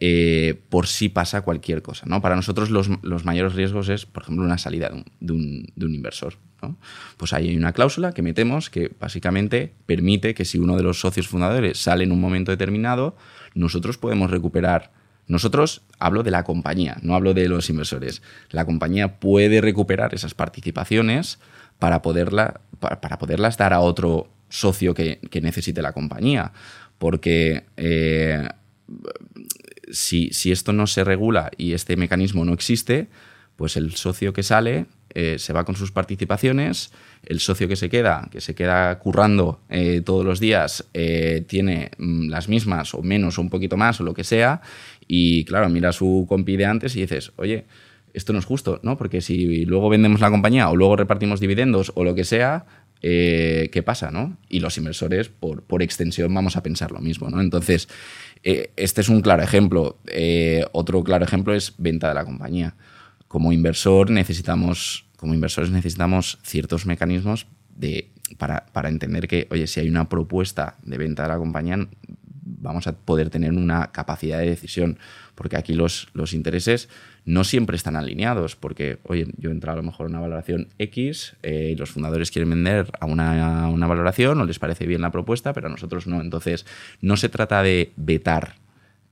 [0.00, 2.06] eh, por si pasa cualquier cosa.
[2.06, 2.22] ¿no?
[2.22, 5.94] Para nosotros los, los, mayores riesgos es, por ejemplo, una salida de un, de un,
[5.94, 6.36] inversor.
[6.62, 6.78] ¿no?
[7.18, 10.98] Pues ahí hay una cláusula que metemos que básicamente permite que si uno de los
[11.00, 13.18] socios fundadores sale en un momento determinado,
[13.52, 14.92] nosotros podemos recuperar.
[15.26, 18.22] Nosotros hablo de la compañía, no hablo de los inversores.
[18.48, 21.38] La compañía puede recuperar esas participaciones
[21.78, 26.52] para, poderla, para, poderlas dar a otro socio que, necesite la compañía.
[26.98, 28.48] Porque eh,
[29.90, 33.08] si, si, esto no se regula y este mecanismo no existe,
[33.56, 36.92] pues el socio que sale eh, se va con sus participaciones,
[37.24, 40.84] el socio que se queda, que se queda currando eh, todos los días,
[41.46, 44.60] tiene mm, las mismas o menos o un poquito más o lo que sea,
[45.06, 47.64] y claro, mira su compi de antes y dices, oye,
[48.14, 48.96] esto no es justo, ¿no?
[48.96, 52.66] Porque si luego vendemos la compañía o luego repartimos dividendos o lo que sea,
[53.00, 54.10] eh, ¿qué pasa?
[54.10, 54.36] ¿no?
[54.48, 57.30] Y los inversores, por, por, extensión, vamos a pensar lo mismo.
[57.30, 57.40] ¿no?
[57.40, 57.88] Entonces,
[58.42, 59.98] eh, este es un claro ejemplo.
[60.06, 62.74] Eh, otro claro ejemplo es venta de la compañía.
[63.28, 69.80] Como inversor necesitamos, como inversores necesitamos ciertos mecanismos de, para, para entender que, oye, si
[69.80, 71.78] hay una propuesta de venta de la compañía,
[72.60, 74.98] vamos a poder tener una capacidad de decisión,
[75.34, 76.88] porque aquí los, los intereses
[77.24, 80.68] no siempre están alineados, porque, oye, yo he entrado a lo mejor a una valoración
[80.78, 85.12] X, eh, los fundadores quieren vender a una, una, valoración o les parece bien la
[85.12, 86.20] propuesta, pero a nosotros no.
[86.20, 86.64] Entonces,
[87.00, 88.54] no se trata de vetar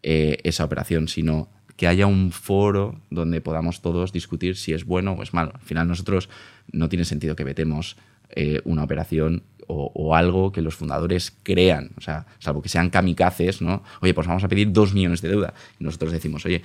[0.03, 5.13] eh, esa operación, sino que haya un foro donde podamos todos discutir si es bueno
[5.13, 5.53] o es malo.
[5.55, 6.31] Al final, nosotros
[6.73, 7.97] no tiene sentido que vetemos
[8.31, 13.63] eh, una operación o, algo que los fundadores crean, o sea, salvo que sean kamikazes,
[13.63, 13.83] ¿no?
[14.01, 15.55] Oye, pues vamos a pedir dos millones de deuda.
[15.79, 16.63] Y nosotros decimos, oye,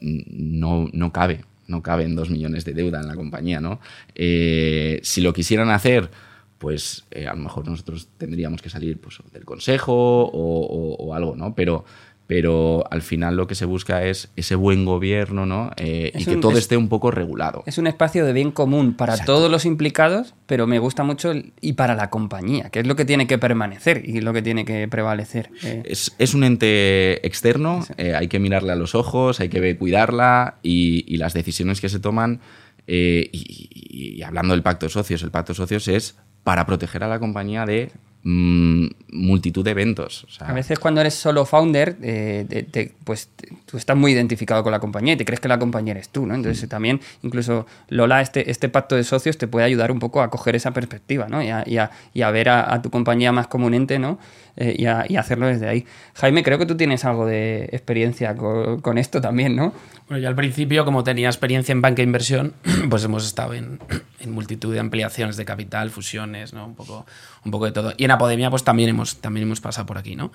[0.00, 3.80] no, no cabe, no caben dos millones de deuda en la compañía, ¿no?
[4.14, 6.10] Eh, si lo quisieran hacer,
[6.58, 11.34] pues eh, a lo mejor nosotros tendríamos que salir pues, del consejo o, o algo,
[11.36, 11.54] ¿no?
[11.54, 11.84] Pero
[12.32, 15.70] pero al final lo que se busca es ese buen gobierno ¿no?
[15.76, 17.62] Eh, y que un, todo es, esté un poco regulado.
[17.66, 19.34] Es un espacio de bien común para Exacto.
[19.34, 22.96] todos los implicados, pero me gusta mucho el, y para la compañía, que es lo
[22.96, 25.50] que tiene que permanecer y lo que tiene que prevalecer.
[25.62, 25.82] Eh.
[25.84, 30.54] Es, es, un ente externo, eh, hay que mirarle a los ojos, hay que cuidarla
[30.62, 32.40] y, y las decisiones que se toman.
[32.86, 37.08] Y, y hablando del pacto de socios, el pacto de socios es para proteger a
[37.08, 37.92] la compañía de
[38.24, 40.24] multitud de eventos.
[40.24, 43.30] O sea, a veces cuando eres solo founder, eh, te, te, pues
[43.66, 46.24] tú estás muy identificado con la compañía y te crees que la compañía eres tú,
[46.26, 46.34] ¿no?
[46.34, 46.68] Entonces mm.
[46.68, 50.54] también, incluso Lola, este, este pacto de socios te puede ayudar un poco a coger
[50.54, 51.42] esa perspectiva, ¿no?
[51.42, 53.98] Y a, y a, y a ver a, a, tu compañía más como un ente,
[53.98, 54.18] ¿no?
[54.56, 55.86] Eh, y, y, hacerlo desde ahí.
[56.14, 59.72] Jaime, creo que tú tienes algo de experiencia con, con, esto también, ¿no?
[60.08, 62.52] Bueno, yo al principio, como tenía experiencia en banca de inversión,
[62.90, 63.80] pues hemos estado en,
[64.22, 66.66] en multitud de ampliaciones de capital, fusiones, ¿no?
[66.66, 67.06] Un poco,
[67.44, 67.92] un poco de todo.
[67.96, 70.32] Y en Apodemia, pues también hemos, también hemos pasado por aquí, ¿no?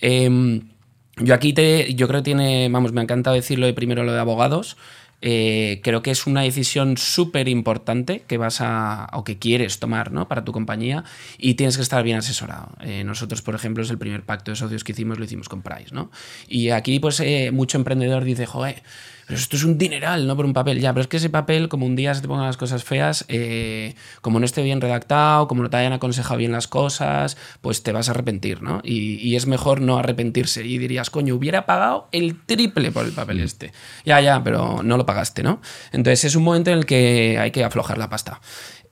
[0.00, 0.60] Eh,
[1.16, 4.12] yo aquí te, yo creo que tiene, vamos, me ha encantado decirlo de primero lo
[4.12, 4.76] de abogados.
[5.24, 10.10] Eh, creo que es una decisión súper importante que vas a o que quieres tomar
[10.10, 10.26] ¿no?
[10.26, 11.04] para tu compañía
[11.38, 12.70] y tienes que estar bien asesorado.
[12.80, 15.62] Eh, nosotros, por ejemplo, es el primer pacto de socios que hicimos, lo hicimos con
[15.62, 15.94] Price.
[15.94, 16.10] ¿no?
[16.48, 18.82] Y aquí, pues, eh, mucho emprendedor dice, joder,
[19.26, 20.36] pero esto es un dineral, ¿no?
[20.36, 20.80] Por un papel.
[20.80, 23.24] Ya, pero es que ese papel, como un día se te pongan las cosas feas,
[23.28, 27.82] eh, como no esté bien redactado, como no te hayan aconsejado bien las cosas, pues
[27.82, 28.80] te vas a arrepentir, ¿no?
[28.82, 30.64] Y, y, es mejor no arrepentirse.
[30.64, 33.72] Y dirías, coño, hubiera pagado el triple por el papel este.
[34.04, 35.60] Ya, ya, pero no lo pagaste, ¿no?
[35.92, 38.40] Entonces es un momento en el que hay que aflojar la pasta.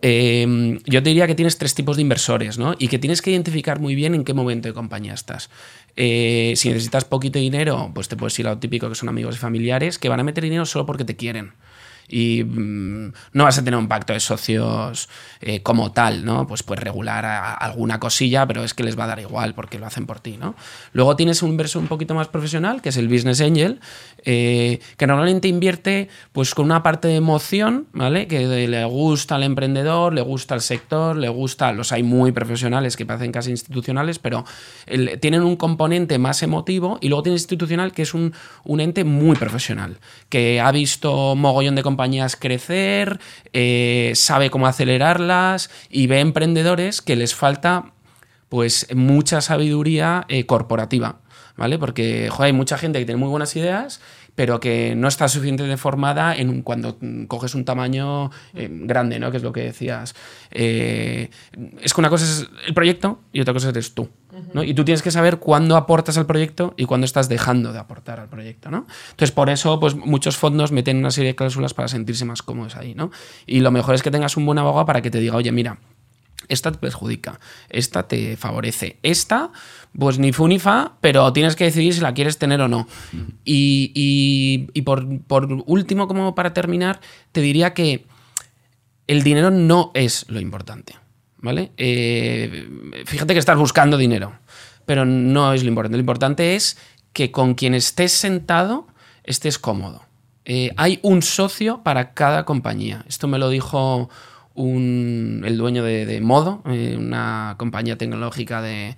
[0.03, 2.74] Eh, yo te diría que tienes tres tipos de inversores, ¿no?
[2.78, 5.51] Y que tienes que identificar muy bien en qué momento de compañía estás.
[5.96, 9.36] Eh, si necesitas poquito dinero, pues te puedes ir a lo típico que son amigos
[9.36, 11.53] y familiares que van a meter dinero solo porque te quieren
[12.11, 15.09] y mmm, no vas a tener un pacto de socios
[15.41, 16.47] eh, como tal, ¿no?
[16.47, 19.87] Pues puedes regular alguna cosilla, pero es que les va a dar igual porque lo
[19.87, 20.55] hacen por ti, ¿no?
[20.93, 23.81] Luego tienes un inversor un poquito más profesional, que es el Business Angel,
[24.25, 28.27] eh, que normalmente invierte pues con una parte de emoción, ¿vale?
[28.27, 32.97] Que le gusta al emprendedor, le gusta al sector, le gusta, los hay muy profesionales
[32.97, 34.45] que parecen casi institucionales, pero
[34.87, 38.33] el, tienen un componente más emotivo y luego tienes institucional que es un,
[38.81, 39.99] ente muy profesional,
[40.29, 43.20] que ha visto mogollón de compañías compañías crecer,
[43.53, 47.92] eh, sabe cómo acelerarlas y ve emprendedores que les falta
[48.48, 51.20] pues mucha sabiduría eh, corporativa,
[51.59, 51.78] ¿vale?
[51.78, 54.01] Porque joder, hay mucha gente que tiene muy buenas ideas,
[54.34, 56.96] pero que no está suficientemente formada en cuando
[57.28, 59.30] coges un tamaño eh, grande, ¿no?
[59.30, 60.14] Que es lo que decías.
[60.51, 61.28] Es
[61.92, 64.09] que una cosa es el proyecto y otra cosa eres tú.
[64.53, 64.62] ¿No?
[64.64, 68.20] Y tú tienes que saber cuándo aportas al proyecto y cuándo estás dejando de aportar
[68.20, 68.70] al proyecto.
[68.70, 68.86] ¿no?
[69.11, 72.76] Entonces, por eso, pues muchos fondos meten una serie de cláusulas para sentirse más cómodos
[72.76, 72.95] ahí.
[72.95, 73.11] ¿no?
[73.47, 75.78] Y lo mejor es que tengas un buen abogado para que te diga, oye, mira,
[76.49, 77.38] esta te perjudica,
[77.68, 79.53] esta te favorece, esta,
[79.97, 82.88] pues ni fu ni fa, pero tienes que decidir si la quieres tener o no.
[83.45, 87.01] Y, y- y por, por último, como para terminar,
[87.32, 88.05] te diría que
[89.07, 90.95] el dinero no es lo importante,
[91.43, 91.72] ¿vale?
[91.76, 92.68] Eh,
[93.07, 94.32] fíjate que estás buscando dinero,
[94.86, 95.97] pero no es lo importante.
[95.97, 96.78] Lo importante es
[97.12, 98.86] que con quien estés sentado
[99.24, 100.03] estés cómodo.
[100.45, 103.05] Eh, hay un socio para cada compañía.
[103.09, 104.09] Esto me lo dijo
[104.57, 108.97] el dueño de, Modo, eh, una compañía tecnológica de,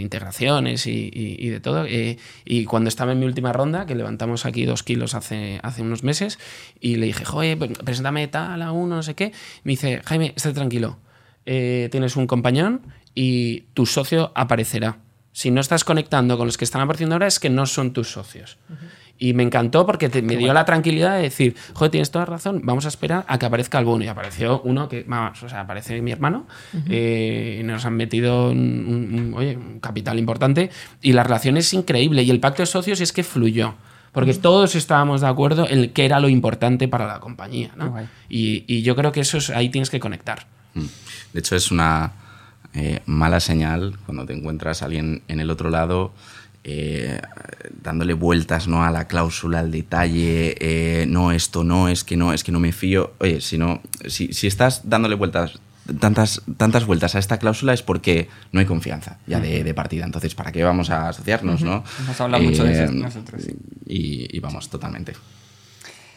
[0.00, 1.86] integraciones y, de todo.
[1.86, 6.38] Y cuando estaba en mi última ronda, que levantamos aquí dos kilos hace, unos meses,
[6.80, 9.32] y le dije, joder, pues, preséntame tal a uno, no sé qué,
[9.62, 10.98] me dice, Jaime, estate tranquilo,
[11.46, 12.82] eh, tienes un compañón
[13.14, 14.98] y tu socio aparecerá.
[15.32, 18.10] Si no estás conectando con los que están apareciendo ahora, es que no son tus
[18.12, 18.56] socios.
[19.16, 22.60] Y me encantó porque te- me dio la tranquilidad de decir, joder, tienes toda razón,
[22.64, 24.04] vamos a esperar a que aparezca el bono.
[24.04, 26.46] Y apareció uno que, vamos, o sea, aparece mi hermano,
[26.88, 30.70] eh, y nos han metido un, un- un- oye, un capital importante
[31.00, 32.22] y la relación es increíble.
[32.24, 33.74] Y el pacto de socios es que fluyó.
[34.12, 37.72] Porque todos estábamos de acuerdo en qué era lo importante para la compañía.
[37.76, 37.86] ¿no?
[38.28, 40.46] Y, y yo creo que eso es, ahí tienes que conectar.
[41.34, 42.12] De hecho, es una
[42.72, 46.14] eh, mala señal cuando te encuentras a alguien en el otro lado
[46.66, 47.20] eh,
[47.82, 48.84] dándole vueltas ¿no?
[48.84, 52.60] a la cláusula, al detalle, eh, no, esto no, es que no, es que no
[52.60, 53.12] me fío.
[53.18, 55.58] Oye, si, no, si, si estás dándole vueltas,
[56.00, 60.06] tantas, tantas vueltas a esta cláusula es porque no hay confianza ya de, de partida.
[60.06, 61.60] Entonces, ¿para qué vamos a asociarnos?
[61.62, 61.84] ¿no?
[62.00, 63.54] Hemos hablado mucho de eso Eh, nosotros, sí.
[63.86, 65.12] Y, y vamos, totalmente.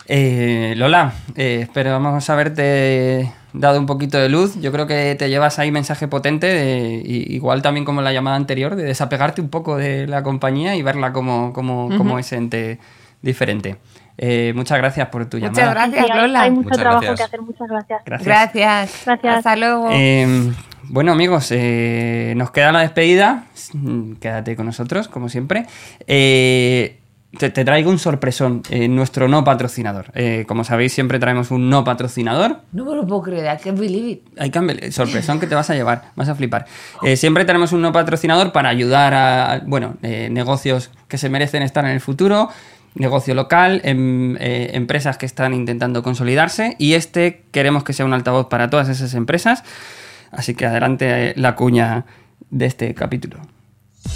[0.10, 4.60] Eh, Lola, eh, esperamos haberte dado un poquito de luz.
[4.62, 8.36] Yo creo que te llevas ahí mensaje potente, de- igual también como en la llamada
[8.38, 12.80] anterior, de desapegarte un poco de la compañía y verla como, como, como ese ente
[13.22, 13.78] diferente.
[14.20, 15.74] Eh, muchas gracias por tu Muchas llamada.
[15.74, 16.42] gracias, Sí, hay- Lola.
[16.42, 17.18] Hay mucho Muchas trabajo gracias.
[17.18, 18.02] que hacer, muchas gracias.
[18.06, 18.28] Gracias.
[18.28, 19.02] Gracias.
[19.06, 19.38] Gracias.
[19.38, 19.90] Hasta luego.
[19.92, 20.52] Eh,
[20.84, 23.44] bueno, amigos, eh, nos queda la despedida.
[24.22, 25.66] Quédate con nosotros, como siempre.
[26.08, 27.00] Eh,
[27.38, 30.12] te, te traigo un sorpresón, eh, nuestro no patrocinador.
[30.16, 32.62] Eh, como sabéis, siempre traemos un no patrocinador.
[32.72, 34.22] no me lo puedo creer, I can't believe it.
[34.40, 36.66] Hay que sorpresón que te vas a llevar, vas a flipar.
[37.04, 41.64] Eh, siempre tenemos un no patrocinador para ayudar a, bueno, eh, negocios que se merecen
[41.64, 42.50] estar en el futuro,
[42.96, 48.14] negocio local, em- eh, empresas que están intentando consolidarse y este queremos que sea un
[48.14, 49.64] altavoz para todas esas empresas.
[50.32, 52.06] Así que adelante eh, la cuña
[52.50, 53.38] de este capítulo.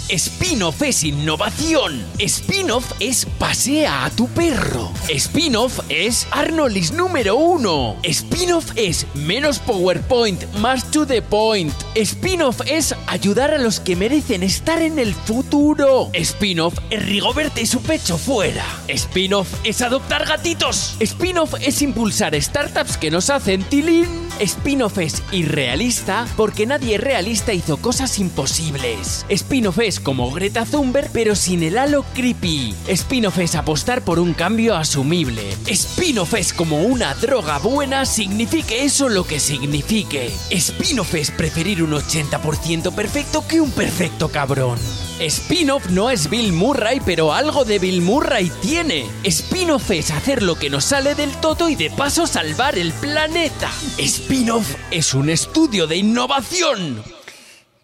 [0.08, 2.04] Spin-off es innovación.
[2.18, 4.92] Spin-off es pasea a tu perro.
[5.08, 7.96] Spin-off es Arnold's número uno.
[8.02, 11.72] Spin-off es menos PowerPoint, más to the point.
[11.94, 16.10] Spin-off es ayudar a los que merecen estar en el futuro.
[16.12, 18.64] Spin-off es Rigobert y su pecho fuera.
[18.88, 20.96] Spin-off es adoptar gatitos.
[21.00, 24.21] Spin-off es impulsar startups que nos hacen tilín.
[24.40, 29.24] Spin-off es irrealista porque nadie realista hizo cosas imposibles.
[29.28, 32.74] Spin-off es como Greta Thunberg pero sin el halo creepy.
[32.88, 35.56] Spin-off es apostar por un cambio asumible.
[35.66, 40.30] Spin-off es como una droga buena signifique eso lo que signifique.
[40.50, 44.78] Spin-off es preferir un 80% perfecto que un perfecto cabrón.
[45.20, 49.06] Spin-off no es Bill Murray, pero algo de Bill Murray tiene.
[49.24, 53.70] Spin-off es hacer lo que nos sale del toto y de paso salvar el planeta.
[53.98, 57.02] Spin-off es un estudio de innovación.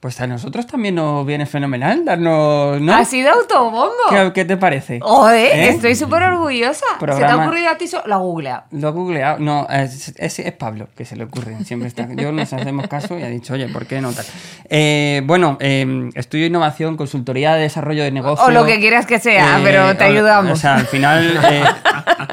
[0.01, 2.81] Pues a nosotros también nos viene fenomenal darnos...
[2.81, 2.95] ¿no?
[2.95, 3.91] Ha sido autobombo.
[4.09, 5.01] ¿Qué, qué te parece?
[5.03, 5.69] Joder, ¿Eh?
[5.71, 6.87] estoy súper orgullosa.
[7.01, 7.89] ¿Se te ha ocurrido a ti?
[7.89, 8.63] so- Lo he googleado.
[8.71, 9.39] Lo he googleado.
[9.41, 11.57] No, es, es, es Pablo que se le ocurre.
[11.65, 12.07] Siempre está.
[12.15, 14.25] Yo nos hacemos caso y ha dicho, oye, ¿por qué no tal?
[14.71, 18.45] Eh, bueno, eh, estudio innovación, consultoría de desarrollo de negocio.
[18.47, 20.53] O lo que quieras que sea, Eh, pero te ayudamos.
[20.53, 21.41] O sea, al final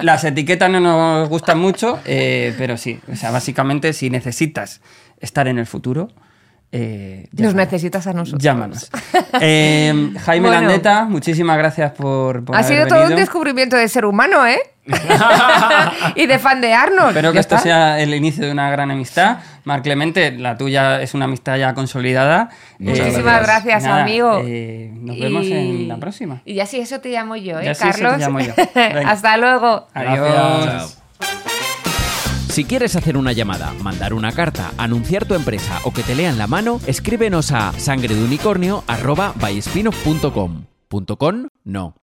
[0.04, 3.00] las etiquetas no nos gustan mucho, pero sí.
[3.12, 4.82] O sea, básicamente, si necesitas
[5.20, 6.10] estar en el futuro,
[6.72, 8.42] eh, Nos necesitas a nosotros.
[8.44, 8.90] Llámanos.
[9.42, 10.62] Eh, Jaime Bueno.
[10.68, 14.60] Landeta, muchísimas gracias por, por Ha haber sido todo un descubrimiento de ser humano, ¿eh?
[16.16, 17.10] y de fan de Arnold.
[17.10, 17.64] Espero que esto está.
[17.64, 19.40] sea el inicio de una gran amistad.
[19.66, 22.50] Mar Clemente, la tuya es una amistad ya consolidada.
[22.80, 24.42] Muchas Muchísimas gracias, nada, amigo.
[24.46, 26.42] eh, nos vemos Y- en la próxima.
[26.46, 28.22] Y ya sí, eso te llamo yo, ¿eh, Ya sí, eso te Carlos?
[28.22, 28.54] llamo yo.
[29.06, 29.88] Hasta luego.
[29.94, 30.98] Adiós.
[32.56, 36.38] Si quieres hacer una llamada, mandar una carta, anunciar tu empresa o que te lean
[36.38, 40.64] la mano, escríbenos a sangredeunicornio@byspinoff.com.
[40.88, 41.18] ¿Punto?
[41.66, 41.96] No.